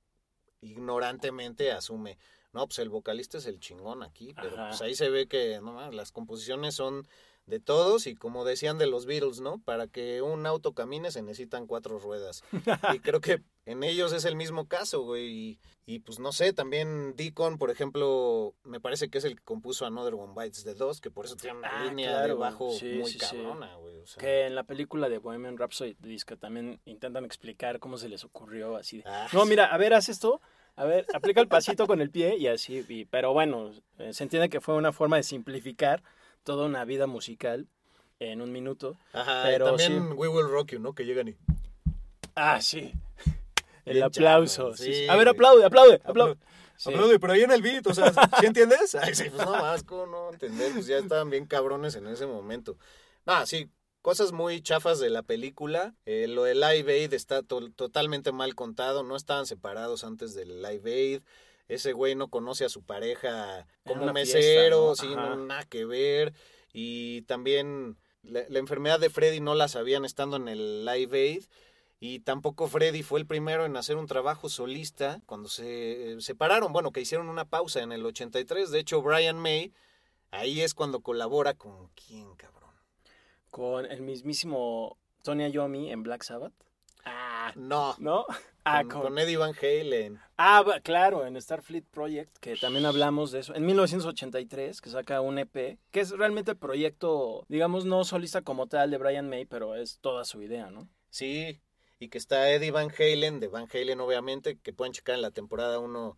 [0.61, 2.19] ignorantemente asume,
[2.53, 4.69] no, pues el vocalista es el chingón aquí, pero Ajá.
[4.69, 7.07] pues ahí se ve que no, las composiciones son
[7.49, 9.59] de todos y como decían de los Beatles, ¿no?
[9.65, 12.45] Para que un auto camine se necesitan cuatro ruedas.
[12.95, 15.27] y creo que en ellos es el mismo caso, güey.
[15.29, 19.43] Y, y, pues no sé, también Deacon, por ejemplo, me parece que es el que
[19.43, 22.35] compuso Another One Bites the Dust, que por eso tiene una Ah, línea claro, de
[22.35, 23.37] bajo sí, muy sí, sí.
[23.37, 23.99] cabrona, güey.
[23.99, 24.21] o sea.
[24.21, 28.77] Que en la película de Bohemian Rhapsody disco también intentan explicar cómo se les ocurrió
[28.77, 28.99] así.
[28.99, 29.49] de, Ah, no, sí.
[29.51, 30.41] mira, a ver, haz esto.
[30.77, 32.85] A ver, aplica el pasito con el pie y así.
[32.89, 36.03] y- pero bueno, eh, se entiende que fue una forma de simplificar
[36.45, 37.69] toda una vida musical
[38.21, 38.97] en un minuto.
[39.13, 40.15] Ajá, pero y también sí.
[40.15, 40.95] We Will Rock You, ¿no?
[40.95, 41.37] Que llegan y...
[42.35, 42.93] Ah, sí.
[43.85, 44.77] El Bien aplauso.
[44.77, 45.09] sí.
[45.09, 46.37] A ver, aplaude, aplaude, aplaude.
[46.77, 46.91] Sí.
[46.91, 48.95] Aplaude, pero ahí en el beat, o sea, ¿sí entiendes?
[48.95, 49.55] Ay, sí, pues no
[49.87, 50.73] ¿cómo no entender?
[50.73, 52.77] Pues ya estaban bien cabrones en ese momento.
[53.27, 53.69] Ah, sí,
[54.03, 55.95] cosas muy chafas de la película.
[56.07, 60.63] Eh, lo de Live Aid está to- totalmente mal contado, no estaban separados antes del
[60.63, 61.23] Live Aid.
[61.69, 65.37] Ese güey no conoce a su pareja como mesero, Ajá.
[65.37, 66.33] nada que ver.
[66.73, 71.45] Y también la, la enfermedad de Freddy no la sabían estando en el Live Aid.
[72.01, 76.73] Y tampoco Freddy fue el primero en hacer un trabajo solista cuando se eh, separaron.
[76.73, 78.71] Bueno, que hicieron una pausa en el 83.
[78.71, 79.73] De hecho, Brian May,
[80.31, 82.71] ahí es cuando colabora con quién, cabrón.
[83.51, 86.55] Con el mismísimo Tony Iommi en Black Sabbath.
[87.05, 87.97] Ah, no.
[87.99, 88.27] ¿No?
[88.71, 90.21] Ah, con, con Eddie Van Halen.
[90.37, 93.55] Ah, claro, en Starfleet Project, que también hablamos de eso.
[93.55, 98.67] En 1983, que saca un EP, que es realmente el proyecto, digamos, no solista como
[98.67, 100.89] tal de Brian May, pero es toda su idea, ¿no?
[101.11, 101.61] Sí,
[101.99, 105.31] y que está Eddie Van Halen, de Van Halen obviamente, que pueden checar en la
[105.31, 106.17] temporada 1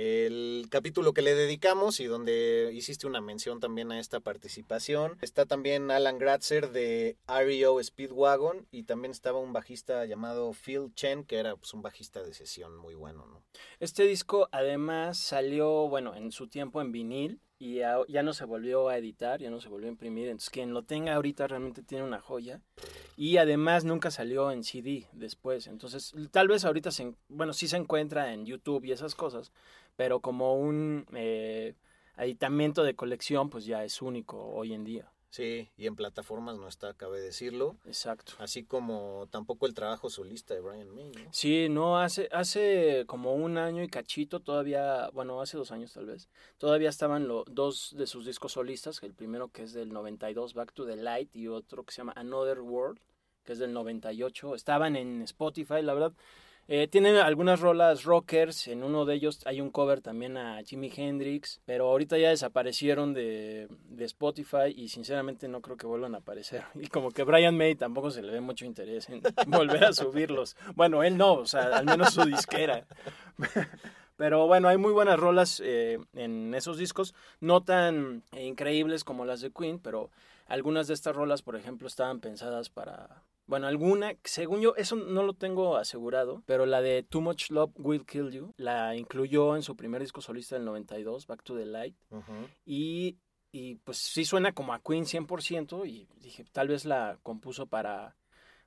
[0.00, 5.18] el capítulo que le dedicamos y donde hiciste una mención también a esta participación.
[5.22, 11.24] Está también Alan Gratzer de REO Speedwagon y también estaba un bajista llamado Phil Chen,
[11.24, 13.42] que era pues, un bajista de sesión muy bueno, ¿no?
[13.80, 18.44] Este disco además salió, bueno, en su tiempo en vinil y ya, ya no se
[18.44, 20.28] volvió a editar, ya no se volvió a imprimir.
[20.28, 22.60] Entonces, quien lo tenga ahorita realmente tiene una joya.
[23.16, 25.66] Y además nunca salió en CD después.
[25.66, 29.50] Entonces, tal vez ahorita, se, en- bueno, sí se encuentra en YouTube y esas cosas,
[29.98, 31.74] pero como un eh,
[32.14, 35.10] aditamento de colección, pues ya es único hoy en día.
[35.28, 37.76] Sí, y en plataformas no está, cabe decirlo.
[37.84, 38.34] Exacto.
[38.38, 41.32] Así como tampoco el trabajo solista de Brian May, ¿no?
[41.32, 46.06] Sí, no, hace, hace como un año y cachito todavía, bueno, hace dos años tal
[46.06, 50.54] vez, todavía estaban los dos de sus discos solistas, el primero que es del 92,
[50.54, 53.00] Back to the Light, y otro que se llama Another World,
[53.42, 56.12] que es del 98, estaban en Spotify, la verdad.
[56.70, 60.92] Eh, tienen algunas rolas rockers, en uno de ellos hay un cover también a Jimi
[60.94, 66.18] Hendrix, pero ahorita ya desaparecieron de, de Spotify y sinceramente no creo que vuelvan a
[66.18, 66.64] aparecer.
[66.74, 70.56] Y como que Brian May tampoco se le ve mucho interés en volver a subirlos.
[70.74, 72.86] Bueno, él no, o sea, al menos su disquera.
[74.18, 79.40] Pero bueno, hay muy buenas rolas eh, en esos discos, no tan increíbles como las
[79.40, 80.10] de Queen, pero
[80.48, 83.22] algunas de estas rolas, por ejemplo, estaban pensadas para...
[83.48, 87.72] Bueno, alguna, según yo, eso no lo tengo asegurado, pero la de Too Much Love
[87.78, 91.64] Will Kill You la incluyó en su primer disco solista del 92, Back to the
[91.64, 91.96] Light,
[92.66, 93.16] y,
[93.50, 98.16] y pues sí suena como a Queen 100%, y dije, tal vez la compuso para,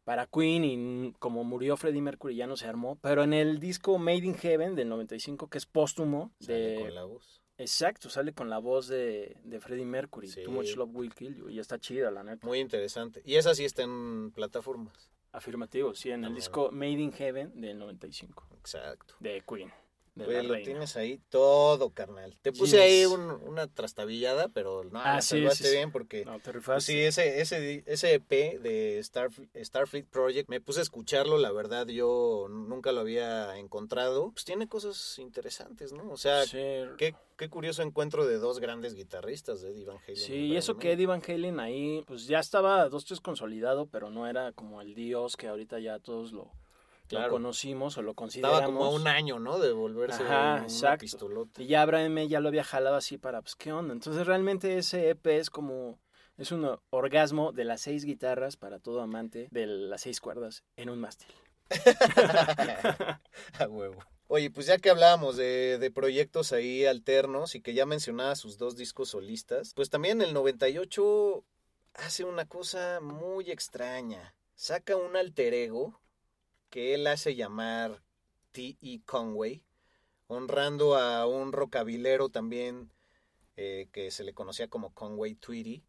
[0.03, 3.99] para Queen y como murió Freddie Mercury ya no se armó, pero en el disco
[3.99, 7.40] Made in Heaven del 95, que es póstumo, de, con la voz.
[7.61, 10.43] Exacto, sale con la voz de, de Freddie Mercury, Sí.
[10.43, 12.45] Too Much Love Will Kill You, y está chida la neta.
[12.45, 13.21] Muy interesante.
[13.25, 15.09] Y esa sí está en plataformas.
[15.33, 19.13] Afirmativo, sí, en el disco Made in Heaven del 95, Exacto.
[19.21, 19.71] de Queen.
[20.13, 20.65] De lo reina.
[20.65, 22.37] tienes ahí todo, carnal.
[22.41, 22.81] Te puse Yes.
[22.85, 25.75] ahí un- una trastabillada, pero no, Ah, la sí, salvaste sí, sí.
[25.77, 26.25] bien porque...
[26.25, 26.91] No, te pues rifaste.
[26.91, 31.87] sí, ese, ese, ese EP de Starf- Starfleet Project, me puse a escucharlo, la verdad
[31.87, 34.31] yo nunca lo había encontrado.
[34.33, 36.09] Pues tiene cosas interesantes, ¿no?
[36.11, 36.43] O sea,
[36.97, 40.17] qué, qué curioso encuentro de dos grandes guitarristas, de Eddie Van Halen.
[40.17, 44.09] Sí, y eso que Eddie Van Halen ahí, pues ya estaba dos, tres consolidado, pero
[44.09, 46.51] no era como el dios que ahorita ya todos lo,
[47.11, 48.59] lo conocimos o lo consideramos.
[48.59, 49.59] Estaba como a un año, ¿no?
[49.59, 51.01] De volverse Ajá, una exacto.
[51.01, 51.61] pistolota.
[51.61, 53.93] Y ya May ya lo había jalado así para, pues, ¿qué onda?
[53.93, 55.99] Entonces realmente ese EP es como,
[56.37, 60.89] es un orgasmo de las seis guitarras para todo amante de las seis cuerdas en
[60.89, 61.33] un mástil.
[63.59, 63.99] A huevo.
[64.27, 68.57] Oye, pues ya que hablábamos de, de proyectos ahí alternos y que ya mencionaba sus
[68.57, 71.43] dos discos solistas, pues también el 98
[71.95, 74.33] hace una cosa muy extraña.
[74.55, 76.00] Saca un alter ego
[76.71, 78.01] que él hace llamar
[78.51, 79.01] T.E.
[79.05, 79.63] Conway,
[80.27, 82.91] honrando a un rockabilero también
[83.57, 85.83] eh, que se le conocía como Conway Tweety.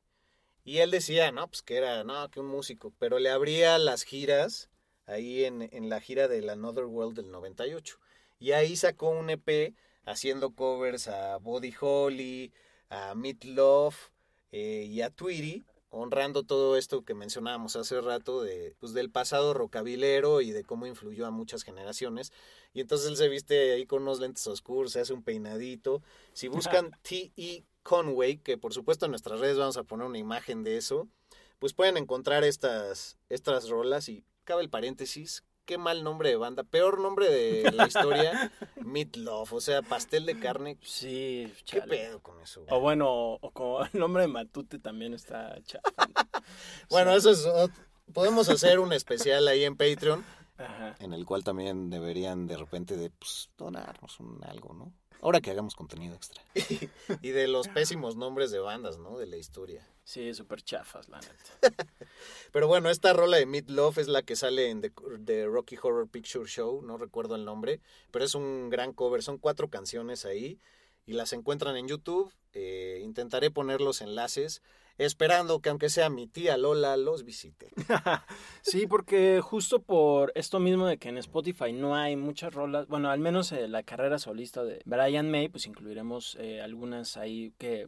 [0.64, 4.03] Y él decía, no, pues que era, no, que un músico, pero le abría las
[4.03, 4.68] giras
[5.07, 7.99] ahí en, en la gira del Another World del 98.
[8.38, 12.53] Y ahí sacó un EP haciendo covers a Body Holly,
[12.88, 13.97] a Meat Love
[14.51, 19.53] eh, y a Tweety, honrando todo esto que mencionábamos hace rato de, pues, del pasado
[19.53, 22.33] rockabilero y de cómo influyó a muchas generaciones.
[22.73, 26.03] Y entonces él se viste ahí con unos lentes oscuros, se hace un peinadito.
[26.33, 27.65] Si buscan T.E.
[27.83, 31.09] Conway, que por supuesto en nuestras redes vamos a poner una imagen de eso,
[31.59, 36.64] pues pueden encontrar estas, estas rolas y cabe el paréntesis, qué mal nombre de banda,
[36.64, 38.53] peor nombre de la historia,
[38.85, 41.96] Meat Love, o sea, pastel de carne, Sí, qué chale.
[41.96, 42.62] pedo con eso.
[42.62, 42.75] güey?
[42.77, 46.07] O bueno, o como el nombre de Matute también está chafa.
[46.07, 46.14] ¿no?
[46.90, 47.18] Bueno, Sí.
[47.18, 47.70] eso es,
[48.12, 50.25] podemos hacer un especial ahí en Patreon,
[50.59, 50.96] Ajá.
[50.98, 54.92] en el cual también deberían de repente de pues, donarnos un algo, ¿no?
[55.23, 56.43] Ahora que hagamos contenido extra.
[57.23, 59.17] y de los pésimos nombres de bandas, ¿no?
[59.19, 59.89] De la historia.
[60.03, 61.37] Sí, súper chafas, la neta.
[62.53, 64.92] Pero bueno, esta rola de Meat Love es la que sale en The,
[65.25, 67.81] The Rocky Horror Picture Show, no recuerdo el nombre,
[68.11, 70.59] pero es un gran cover, son cuatro canciones ahí
[71.07, 72.33] y las encuentran en YouTube.
[72.53, 74.61] Eh, intentaré poner los enlaces.
[74.99, 77.71] Esperando que aunque sea mi tía Lola los visite.
[78.63, 83.11] sí, porque justo por esto mismo de que en Spotify no hay muchas rolas, bueno,
[83.11, 87.87] al menos eh, la carrera solista de Brian May, pues incluiremos eh, algunas ahí que,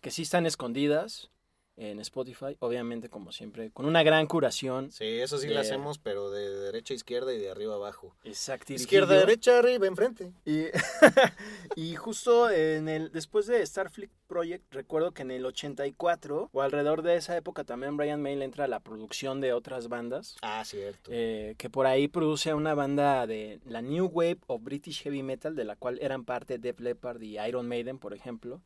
[0.00, 1.30] que sí están escondidas
[1.78, 4.90] en Spotify, obviamente como siempre, con una gran curación.
[4.90, 7.76] Sí, eso sí de- lo hacemos, pero de derecha a izquierda y de arriba a
[7.76, 8.14] abajo.
[8.24, 8.72] Exacto.
[8.72, 10.32] Izquierda, derecha, arriba, enfrente.
[10.44, 10.64] Y,
[11.76, 17.02] y justo en el después de Starfleet Project, recuerdo que en el 84 o alrededor
[17.02, 20.36] de esa época también Brian May le entra a la producción de otras bandas.
[20.42, 21.10] Ah, cierto.
[21.12, 25.54] eh, que por ahí produce una banda de la New Wave of British Heavy Metal,
[25.54, 28.60] de la cual eran parte Def Leppard y Iron Maiden, por ejemplo.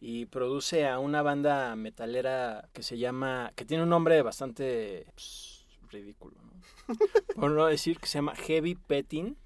[0.00, 5.66] Y produce a una banda metalera que se llama, que tiene un nombre bastante pues,
[5.90, 6.94] ridículo, ¿no?
[7.36, 9.36] por no decir que se llama Heavy Petting.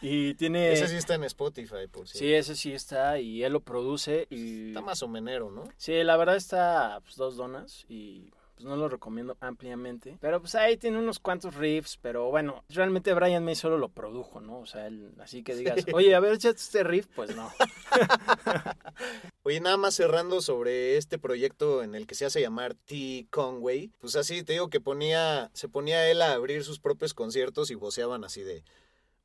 [0.00, 0.72] Y tiene...
[0.72, 2.38] Ese sí está en Spotify, por Sí, cierto.
[2.38, 4.68] ese sí está y él lo produce y...
[4.68, 5.64] Está más o menero, ¿no?
[5.76, 10.18] Sí, la verdad está pues, dos donas y pues no lo recomiendo ampliamente.
[10.20, 14.40] Pero pues ahí tiene unos cuantos riffs, pero bueno, realmente Brian May solo lo produjo,
[14.40, 14.58] ¿no?
[14.58, 17.52] O sea, él, así que digas, oye, a ver, échate este riff, pues no.
[19.44, 23.28] Oye, nada más cerrando sobre este proyecto en el que se hace llamar T.
[23.30, 27.70] Conway, pues así te digo que ponía, se ponía él a abrir sus propios conciertos
[27.70, 28.64] y voceaban así de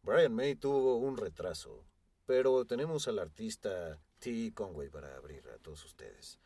[0.03, 1.83] Brian May tuvo un retraso,
[2.25, 4.53] pero tenemos al artista T.
[4.53, 6.39] Conway para abrir a todos ustedes.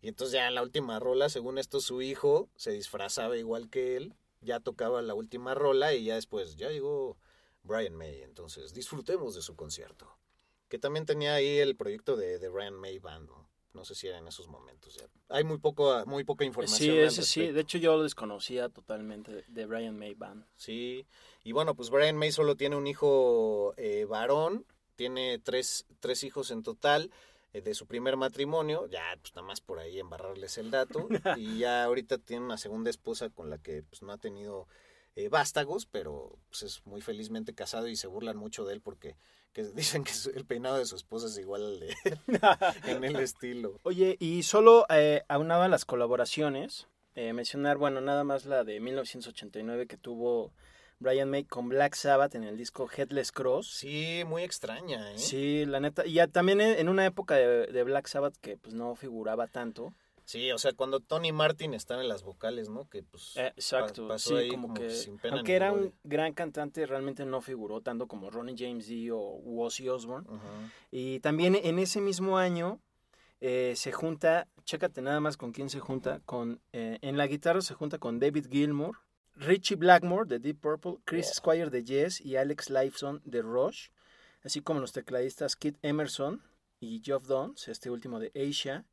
[0.00, 3.96] Y entonces ya en la última rola, según esto, su hijo se disfrazaba igual que
[3.96, 7.16] él, ya tocaba la última rola y ya después, ya llegó
[7.62, 10.18] Brian May, entonces disfrutemos de su concierto.
[10.68, 13.48] Que también tenía ahí el proyecto de, de Brian May Band, ¿no?
[13.76, 15.04] No sé si era en esos momentos ya.
[15.28, 16.96] Hay muy poco, muy poca información.
[16.96, 20.46] Sí, ese sí, de hecho yo lo desconocía totalmente de, Brian May Band.
[20.56, 21.06] Sí,
[21.44, 24.64] y bueno, pues Brian May solo tiene un hijo eh, varón,
[24.96, 27.10] tiene tres, tres hijos en total
[27.52, 31.84] de su primer matrimonio, ya pues nada más por ahí embarrarles el dato, y ya
[31.84, 34.68] ahorita tiene una segunda esposa con la que pues no ha tenido
[35.16, 39.16] eh, vástagos, pero pues es muy felizmente casado y se burlan mucho de él porque
[39.54, 42.18] que dicen que el peinado de su esposa es igual al de él,
[42.84, 43.80] en el estilo.
[43.82, 48.78] Oye, y solo eh, aunado a las colaboraciones, eh, mencionar, bueno, nada más la de
[48.78, 50.52] 1989 que tuvo
[50.98, 53.68] Brian May con Black Sabbath en el disco Headless Cross.
[53.70, 55.18] Sí, muy extraña, ¿eh?
[55.18, 56.06] Sí, la neta.
[56.06, 59.92] Y ya también en una época de, de Black Sabbath que pues no figuraba tanto.
[60.24, 62.88] Sí, o sea, cuando Tony Martin estaba en las vocales, ¿no?
[62.88, 65.94] Que pues Eh, exacto, pa- pasó sí, ahí como, que sin pena aunque era un
[66.02, 70.26] gran cantante, realmente no figuró tanto como Ronnie James Dio o Ozzy Osbourne.
[70.90, 72.80] Y también en ese mismo año
[73.40, 77.60] eh, se junta, chécate nada más con quién se junta, con eh, en la guitarra
[77.60, 78.96] se junta con David Gilmour,
[79.36, 83.88] Richie Blackmore de Deep Purple, Chris Squire de Yes y Alex Lifeson de Rush,
[84.42, 86.42] así como los tecladistas Kit Emerson
[86.80, 88.84] y Geoff Downs, este último de Asia,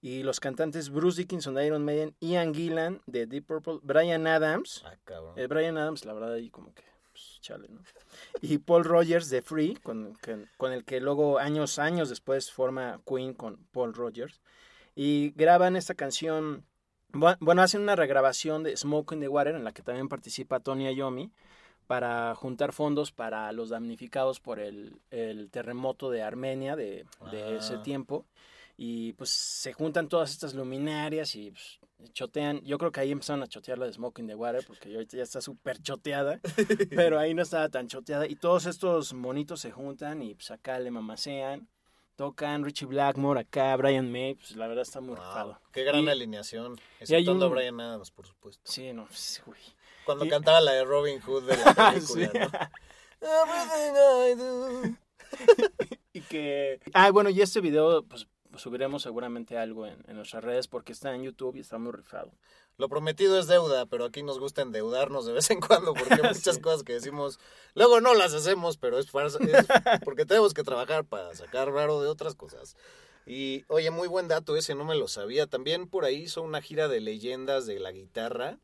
[0.00, 4.82] y los cantantes Bruce Dickinson de Iron Maiden, Ian Gillan de Deep Purple, Brian Adams,
[4.84, 5.38] Ah, cabrón.
[5.38, 7.82] eh, Brian Adams, la verdad, ahí como que, pues, chale, ¿no?
[8.40, 10.16] Y Paul Rogers de Free, con,
[10.56, 14.40] con el que luego años, años después forma Queen con Paul Rogers.
[14.94, 16.64] Y graban esta canción,
[17.12, 20.92] bueno, hacen una regrabación de Smoke in the Water, en la que también participa Tony
[20.94, 21.30] Iommi,
[21.86, 27.74] para juntar fondos para los damnificados por el, el terremoto de Armenia de, de ese
[27.76, 27.82] Ah.
[27.82, 28.26] tiempo.
[28.76, 31.80] Y pues se juntan todas estas luminarias y pues,
[32.12, 32.60] chotean.
[32.60, 35.16] Yo creo que ahí empezaron a chotear la de Smoke in the Water porque ahorita
[35.16, 36.38] ya está súper choteada.
[36.90, 38.26] pero ahí no estaba tan choteada.
[38.28, 41.66] Y todos estos monitos se juntan y pues acá le mamasean.
[42.22, 44.34] Tocan Richie Blackmore, acá Brian May.
[44.34, 45.60] Pues la verdad está muy Wow, rifado.
[45.72, 46.76] Qué gran Y- alineación.
[46.98, 48.60] Exceptuando un- a Brian Adams, por supuesto.
[48.64, 49.60] Sí, no, sí, güey.
[50.04, 51.64] Cuando y- cantaba la de Robin Hood de la
[51.94, 52.20] película, Sí.
[53.20, 53.28] ¿no?
[53.28, 53.94] Everything
[54.26, 54.82] I do.
[56.12, 56.80] Y que...
[56.92, 61.14] Ah, bueno, y este video, pues subiremos seguramente algo en, en nuestras redes porque está
[61.14, 62.32] en YouTube y está muy rifado.
[62.78, 66.32] Lo prometido es deuda, pero aquí nos gusta endeudarnos de vez en cuando porque hay
[66.32, 67.40] muchas cosas que decimos,
[67.74, 69.66] luego no las hacemos, pero es, farsa- es
[70.04, 72.76] porque tenemos que trabajar para sacar raro de otras cosas.
[73.26, 75.48] Y oye, muy buen dato ese, no me lo sabía.
[75.48, 78.58] También por ahí hizo una gira de leyendas de la guitarra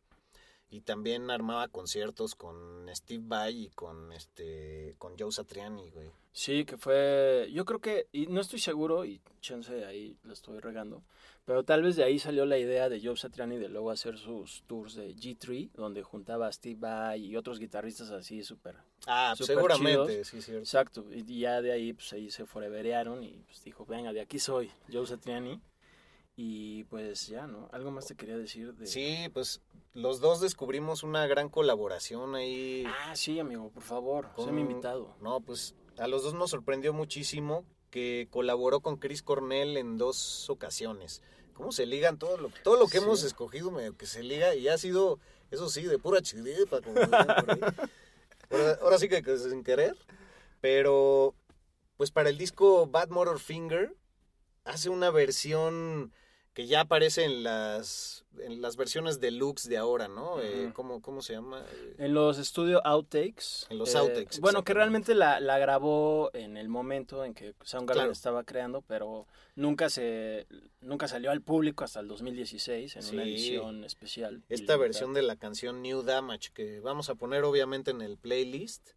[0.75, 6.11] y también armaba conciertos con Steve Vai y con este con Joe Satriani, güey.
[6.33, 10.59] Sí, que fue, yo creo que, y no estoy seguro, y chance ahí lo estoy
[10.59, 11.05] regando,
[11.45, 14.65] pero tal vez de ahí salió la idea de Joe Satriani de luego hacer sus
[14.67, 18.75] tours de G3, donde juntaba a Steve Vai y otros guitarristas así súper.
[19.07, 20.27] Ah, Súper seguramente, chidos.
[20.27, 20.61] sí, cierto.
[20.63, 24.21] Exacto, y y ya de ahí, pues ahí se foreverearon y pues dijo, venga, de
[24.21, 25.61] aquí soy, Joe Satriani.
[26.37, 27.69] Y pues ya, ¿no?
[27.73, 28.87] Algo más te quería decir de...
[28.87, 29.61] Sí, pues
[29.93, 32.85] los dos descubrimos una gran colaboración ahí.
[32.89, 35.15] Ah, sí, amigo, por favor, con- mi invitado.
[35.21, 40.51] No, pues a los dos nos sorprendió muchísimo que colaboró con Chris Cornell en dos
[40.51, 41.23] ocasiones.
[41.53, 43.05] cómo se ligan todo lo, todo lo que Sí.
[43.05, 45.21] hemos escogido, medio que se liga y ha sido,
[45.53, 47.61] eso sí, de pura chiripa, como por ahí.
[48.51, 49.97] Ahora, ahora sí que, que sin querer,
[50.61, 51.33] pero
[51.97, 53.95] pues para el disco Bad Motor Finger
[54.65, 56.13] hace una versión
[56.55, 60.41] que ya aparece en las en las versiones deluxe de ahora, ¿no?
[60.43, 60.73] Eh.
[60.75, 61.65] ¿cómo, ¿Cómo se llama?
[61.71, 63.67] Eh, En los estudios Outtakes.
[63.71, 67.55] En los eh, outtakes, Bueno, que realmente la, la grabó en el momento en que
[67.63, 68.13] Soundgarden Claro.
[68.13, 70.47] estaba creando, pero nunca se
[70.81, 74.43] nunca salió al público hasta el 2016 en una edición especial.
[74.49, 78.91] esta versión de la canción New Damage que vamos a poner obviamente en el playlist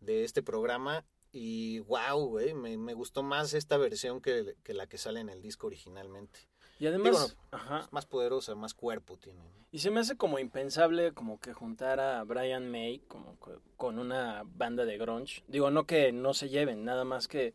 [0.00, 4.86] de este programa y wow, güey, me, me gustó más esta versión que, que la
[4.86, 6.40] que sale en el disco originalmente.
[6.78, 9.40] Y además, Digo, ajá, Es más poderosa, más cuerpo tiene.
[9.72, 13.36] y se me hace como impensable como que juntar a Brian May como
[13.76, 15.42] con una banda de grunge.
[15.48, 17.54] Digo, no que no se lleven, nada más que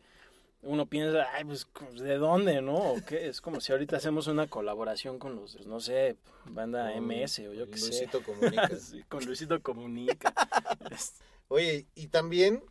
[0.63, 2.76] uno piensa, ay, pues, ¿de dónde, no?
[2.76, 3.28] ¿O qué?
[3.28, 7.53] Es como si ahorita hacemos una colaboración con los, no sé, banda Con MS o
[7.53, 7.88] yo qué sé.
[7.88, 8.69] Luisito Comunica.
[8.76, 10.34] Sí, con Luisito Comunica.
[11.47, 12.63] Oye, y también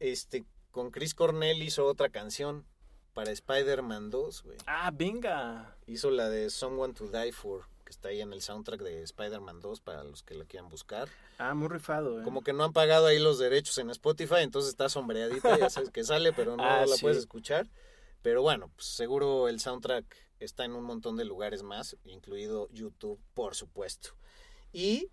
[0.00, 2.64] este con Chris Cornell hizo otra canción
[3.14, 4.58] para Spider-Man 2, güey.
[4.66, 5.76] ah, venga.
[5.86, 9.60] Hizo la de Someone to Die For, que está ahí en el soundtrack de Spider-Man
[9.60, 11.08] 2 para los que la quieran buscar.
[11.38, 12.24] Ah, muy rifado, ¿eh?
[12.24, 15.90] Como que no han pagado ahí los derechos en Spotify, entonces está sombreadita, ya sabes
[15.90, 17.02] que sale, pero no Ah, la sí.
[17.02, 17.68] puedes escuchar.
[18.22, 20.04] Pero bueno, pues seguro el soundtrack
[20.40, 24.10] está en un montón de lugares más, incluido YouTube, por supuesto.
[24.72, 25.10] Y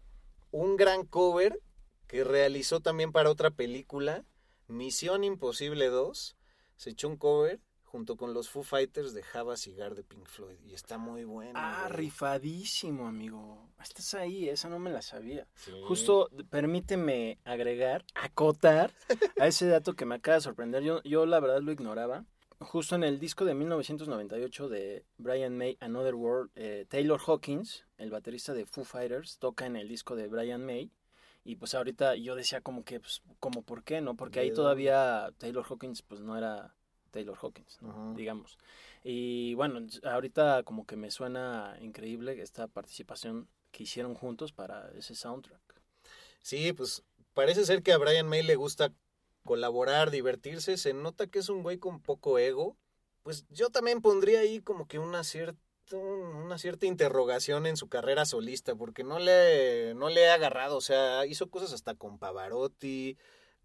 [0.52, 1.60] un gran cover
[2.08, 4.24] que realizó también para otra película,
[4.68, 6.36] Misión Imposible 2,
[6.78, 7.60] se echó un cover
[7.92, 11.52] junto con los Foo Fighters de Java Cigar de Pink Floyd y está muy bueno.
[11.56, 11.98] Ah, güey.
[11.98, 13.70] rifadísimo, amigo.
[13.82, 15.46] Estás ahí, esa no me la sabía.
[15.56, 15.74] Sí.
[15.88, 18.94] Justo, permíteme agregar, acotar
[19.38, 20.84] a ese dato que me acaba de sorprender.
[20.84, 22.24] Yo, yo la verdad lo ignoraba.
[22.60, 28.12] Justo en el disco de 1998 de Brian May, Another World, eh, Taylor Hawkins, el
[28.12, 30.92] baterista de Foo Fighters, toca en el disco de Brian May.
[31.44, 34.16] Y pues ahorita yo decía como que, pues, como por qué, ¿no?
[34.16, 36.76] Porque ¿De ahí todavía Taylor Hawkins pues no era
[37.12, 37.80] Taylor Hawkins,
[38.16, 38.57] digamos.
[39.03, 45.16] Y bueno, ahorita como que me suena increíble esta participación que hicieron juntos para ese
[45.16, 45.62] soundtrack.
[46.41, 47.03] Sí, pues
[47.34, 48.91] parece ser que a Brian May le gusta
[49.43, 50.78] colaborar, divertirse.
[50.78, 52.78] Se nota que es un güey con poco ego.
[53.24, 55.62] Pues yo también pondría ahí como que una cierta
[55.93, 60.82] una cierta interrogación en su carrera solista porque no le no le ha agarrado, o
[60.82, 63.18] sea, hizo cosas hasta con Pavarotti,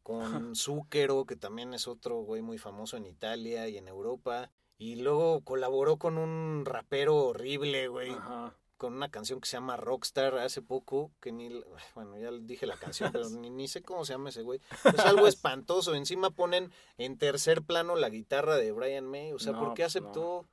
[0.06, 4.94] con Zucchero, que también es otro güey muy famoso en Italia y en Europa, y
[4.96, 8.54] luego colaboró con un rapero horrible, güey, Ajá.
[8.76, 11.48] con una canción que se llama Rockstar hace poco, que ni,
[11.96, 14.60] bueno, ya dije la canción, pero ni, ni sé cómo se llama ese güey.
[14.84, 15.94] Es algo espantoso.
[15.96, 19.32] Encima ponen en tercer plano la guitarra de Brian May.
[19.32, 20.46] O sea, No, ¿por qué pues aceptó?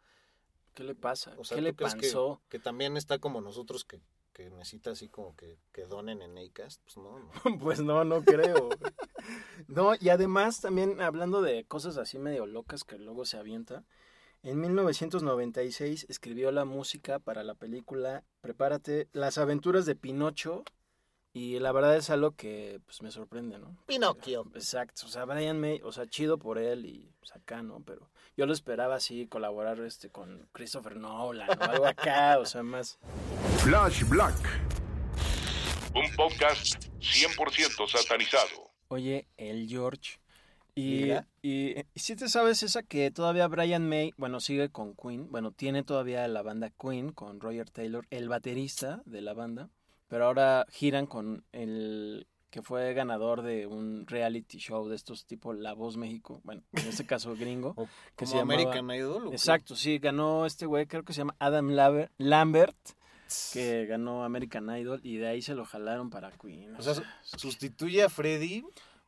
[0.73, 1.35] ¿Qué le pasa?
[1.37, 2.41] O sea, ¿Qué ¿tú le que- pasó?
[2.49, 4.01] Que, también está como nosotros que,
[4.33, 6.81] que necesita así como que, que donen en Acast.
[6.83, 7.29] Pues no, no.
[7.59, 8.69] Pues no, no creo.
[9.67, 13.85] no, y además también hablando de cosas así medio locas que luego se avienta,
[14.41, 20.65] en 1996 escribió la música para la película Prepárate, Las aventuras de Pinocho
[21.31, 23.77] y la verdad es algo que pues me sorprende, ¿no?
[23.87, 24.45] Pinocchio.
[24.53, 27.81] Exacto, o sea, Brian May, o sea, chido por él y pues acá, ¿no?
[27.85, 32.63] Pero yo lo esperaba así colaborar este con Christopher Nolan o algo acá, o sea,
[32.63, 32.97] más
[33.59, 34.35] Flash Black.
[35.95, 38.71] Un podcast 100% satanizado.
[38.87, 40.19] Oye, el George.
[40.75, 41.11] Y,
[41.43, 45.51] y, y si te sabes esa que todavía Brian May, bueno, sigue con Queen, bueno,
[45.51, 49.69] tiene todavía la banda Queen con Roger Taylor, el baterista de la banda,
[50.07, 55.53] pero ahora giran con el que fue ganador de un reality show de estos tipo
[55.53, 57.85] La Voz México, bueno, en este caso gringo, O
[58.15, 59.29] que como se llamaba- American Idol.
[59.33, 61.71] Exacto, sí, ganó este güey, creo que se llama Adam
[62.19, 62.77] Lambert,
[63.53, 66.75] que ganó American Idol y de ahí se lo jalaron para Queen.
[66.75, 68.63] O sea, su- sustituye a Freddy.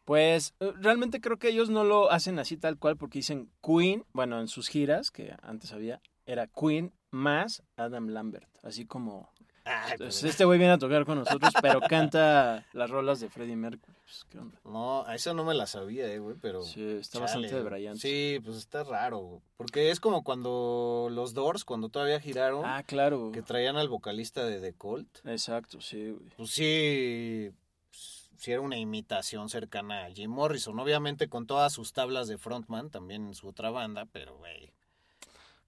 [0.06, 4.06] Pues eh, realmente creo que ellos no lo hacen así tal cual porque dicen Queen,
[4.14, 9.32] bueno, en sus giras, que antes había, era Queen más Adam Lambert, así como...
[9.66, 13.56] Ay, pues, este güey viene a tocar con nosotros, pero canta las rolas de Freddie
[13.56, 13.94] Mercury.
[14.04, 14.60] Pues, ¿Qué onda?
[14.64, 16.62] No, a eso no me la sabía, eh, güey, pero...
[16.64, 18.00] Sí, está Chale, bastante brillante.
[18.00, 19.18] Sí, pues está raro.
[19.20, 19.42] güey.
[19.58, 23.32] Porque es como cuando los Doors, cuando todavía giraron, Ah, claro.
[23.34, 25.26] que traían al vocalista de The Colt.
[25.26, 26.30] Exacto, sí, güey.
[26.38, 27.50] Pues sí,
[27.90, 30.80] pues, sí era una imitación cercana a Jim Morrison.
[30.80, 34.72] Obviamente con todas sus tablas de frontman, también en su otra banda, pero güey.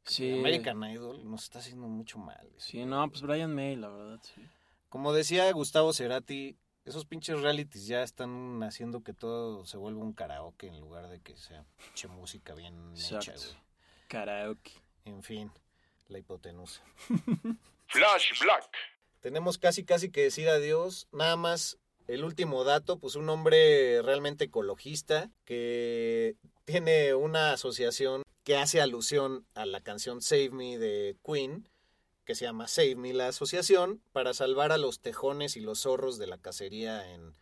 [0.07, 0.39] Sí.
[0.39, 2.49] American Idol nos está haciendo mucho mal.
[2.57, 4.41] Sí, no, pues Brian May, la verdad, sí.
[4.89, 10.13] Como decía Gustavo Cerati, esos pinches realities ya están haciendo que todo se vuelva un
[10.13, 13.57] karaoke en lugar de que sea pinche música bien hecha, güey.
[14.07, 14.71] Karaoke.
[15.03, 15.51] En fin.
[16.07, 16.81] la hipotenusa.
[17.87, 18.69] Flash Black.
[19.19, 21.07] Tenemos casi casi que decir adiós.
[21.11, 21.77] Nada más
[22.07, 29.45] el último dato, pues un hombre realmente ecologista que tiene una asociación que hace alusión
[29.55, 31.67] a la canción Save Me de Queen,
[32.23, 36.17] que se llama Save Me la asociación, para salvar a los tejones y los zorros
[36.17, 37.35] de la cacería en,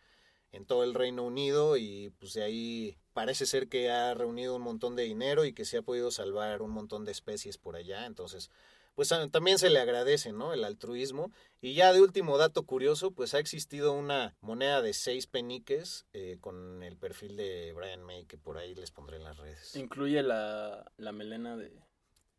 [0.50, 4.62] en todo el Reino Unido y pues de ahí parece ser que ha reunido un
[4.62, 8.04] montón de dinero y que se ha podido salvar un montón de especies por allá,
[8.06, 8.50] entonces
[8.96, 10.52] pues también se le agradece, ¿no?
[10.52, 11.30] El altruismo.
[11.60, 16.38] Y ya de último dato curioso, pues ha existido una moneda de seis peniques eh,
[16.40, 19.76] con el perfil de Brian May, que por ahí les pondré en las redes.
[19.76, 21.72] Incluye la, la melena de,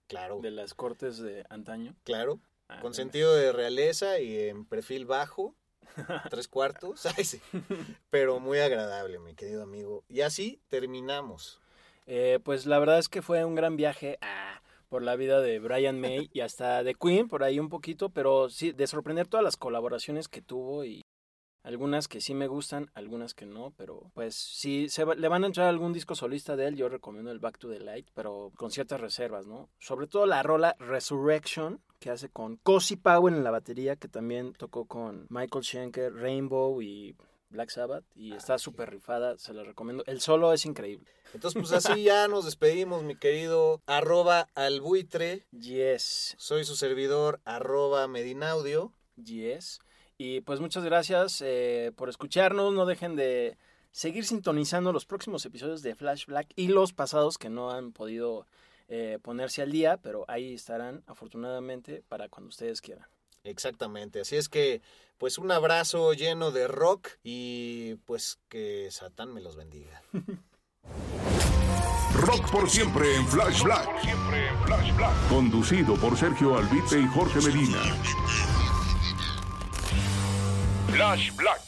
[0.08, 1.96] Claro, de las cortes de antaño.
[2.04, 2.40] claro.
[2.70, 5.56] Ah, Con sentido de realeza y en perfil bajo,
[6.30, 7.06] tres cuartos.
[7.18, 7.40] Ay, sí.
[8.10, 10.04] Pero muy agradable, mi querido amigo.
[10.10, 11.62] Y así terminamos.
[12.08, 14.57] Eh, pues la verdad es que fue un gran viaje ah,
[14.90, 18.50] por la vida de Brian May y hasta de Queen, por ahí un poquito, pero
[18.50, 21.02] sí, de sorprender todas las colaboraciones que tuvo y
[21.64, 25.44] algunas que sí me gustan, algunas que no, pero pues si se va- le van
[25.44, 28.54] a entrar algún disco solista de él, yo recomiendo el Back to the Light, pero
[28.56, 29.70] con ciertas reservas, ¿no?
[29.78, 34.54] Sobre todo la rola Resurrection, que hace con Cozy Powell en la batería, que también
[34.54, 37.18] tocó con Michael Schenker, Rainbow y
[37.50, 40.04] Black Sabbath, y está súper rifada, se la recomiendo.
[40.06, 41.10] El solo es increíble.
[41.34, 45.46] Entonces, pues así ya nos despedimos, mi querido arroba albuitre.
[45.52, 48.94] Yes, Soy su servidor, arroba medinaudio.
[49.16, 49.80] yes.
[50.20, 52.74] Y pues muchas gracias eh, por escucharnos.
[52.74, 53.56] No dejen de
[53.92, 58.48] seguir sintonizando los próximos episodios de Flash Black y los pasados que no han podido
[58.88, 63.08] eh, ponerse al día, pero ahí estarán afortunadamente para cuando ustedes quieran.
[63.48, 64.22] Exactamente.
[64.22, 64.82] Así es que,
[65.18, 70.02] pues un abrazo lleno de rock y pues que Satán me los bendiga.
[72.14, 73.90] Rock por siempre en Flash Black.
[75.30, 77.78] Conducido por Sergio Albite y Jorge Medina.
[80.92, 81.62] Flash Black.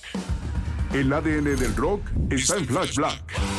[0.93, 2.01] El ADN del rock
[2.32, 3.59] está en Flash Black.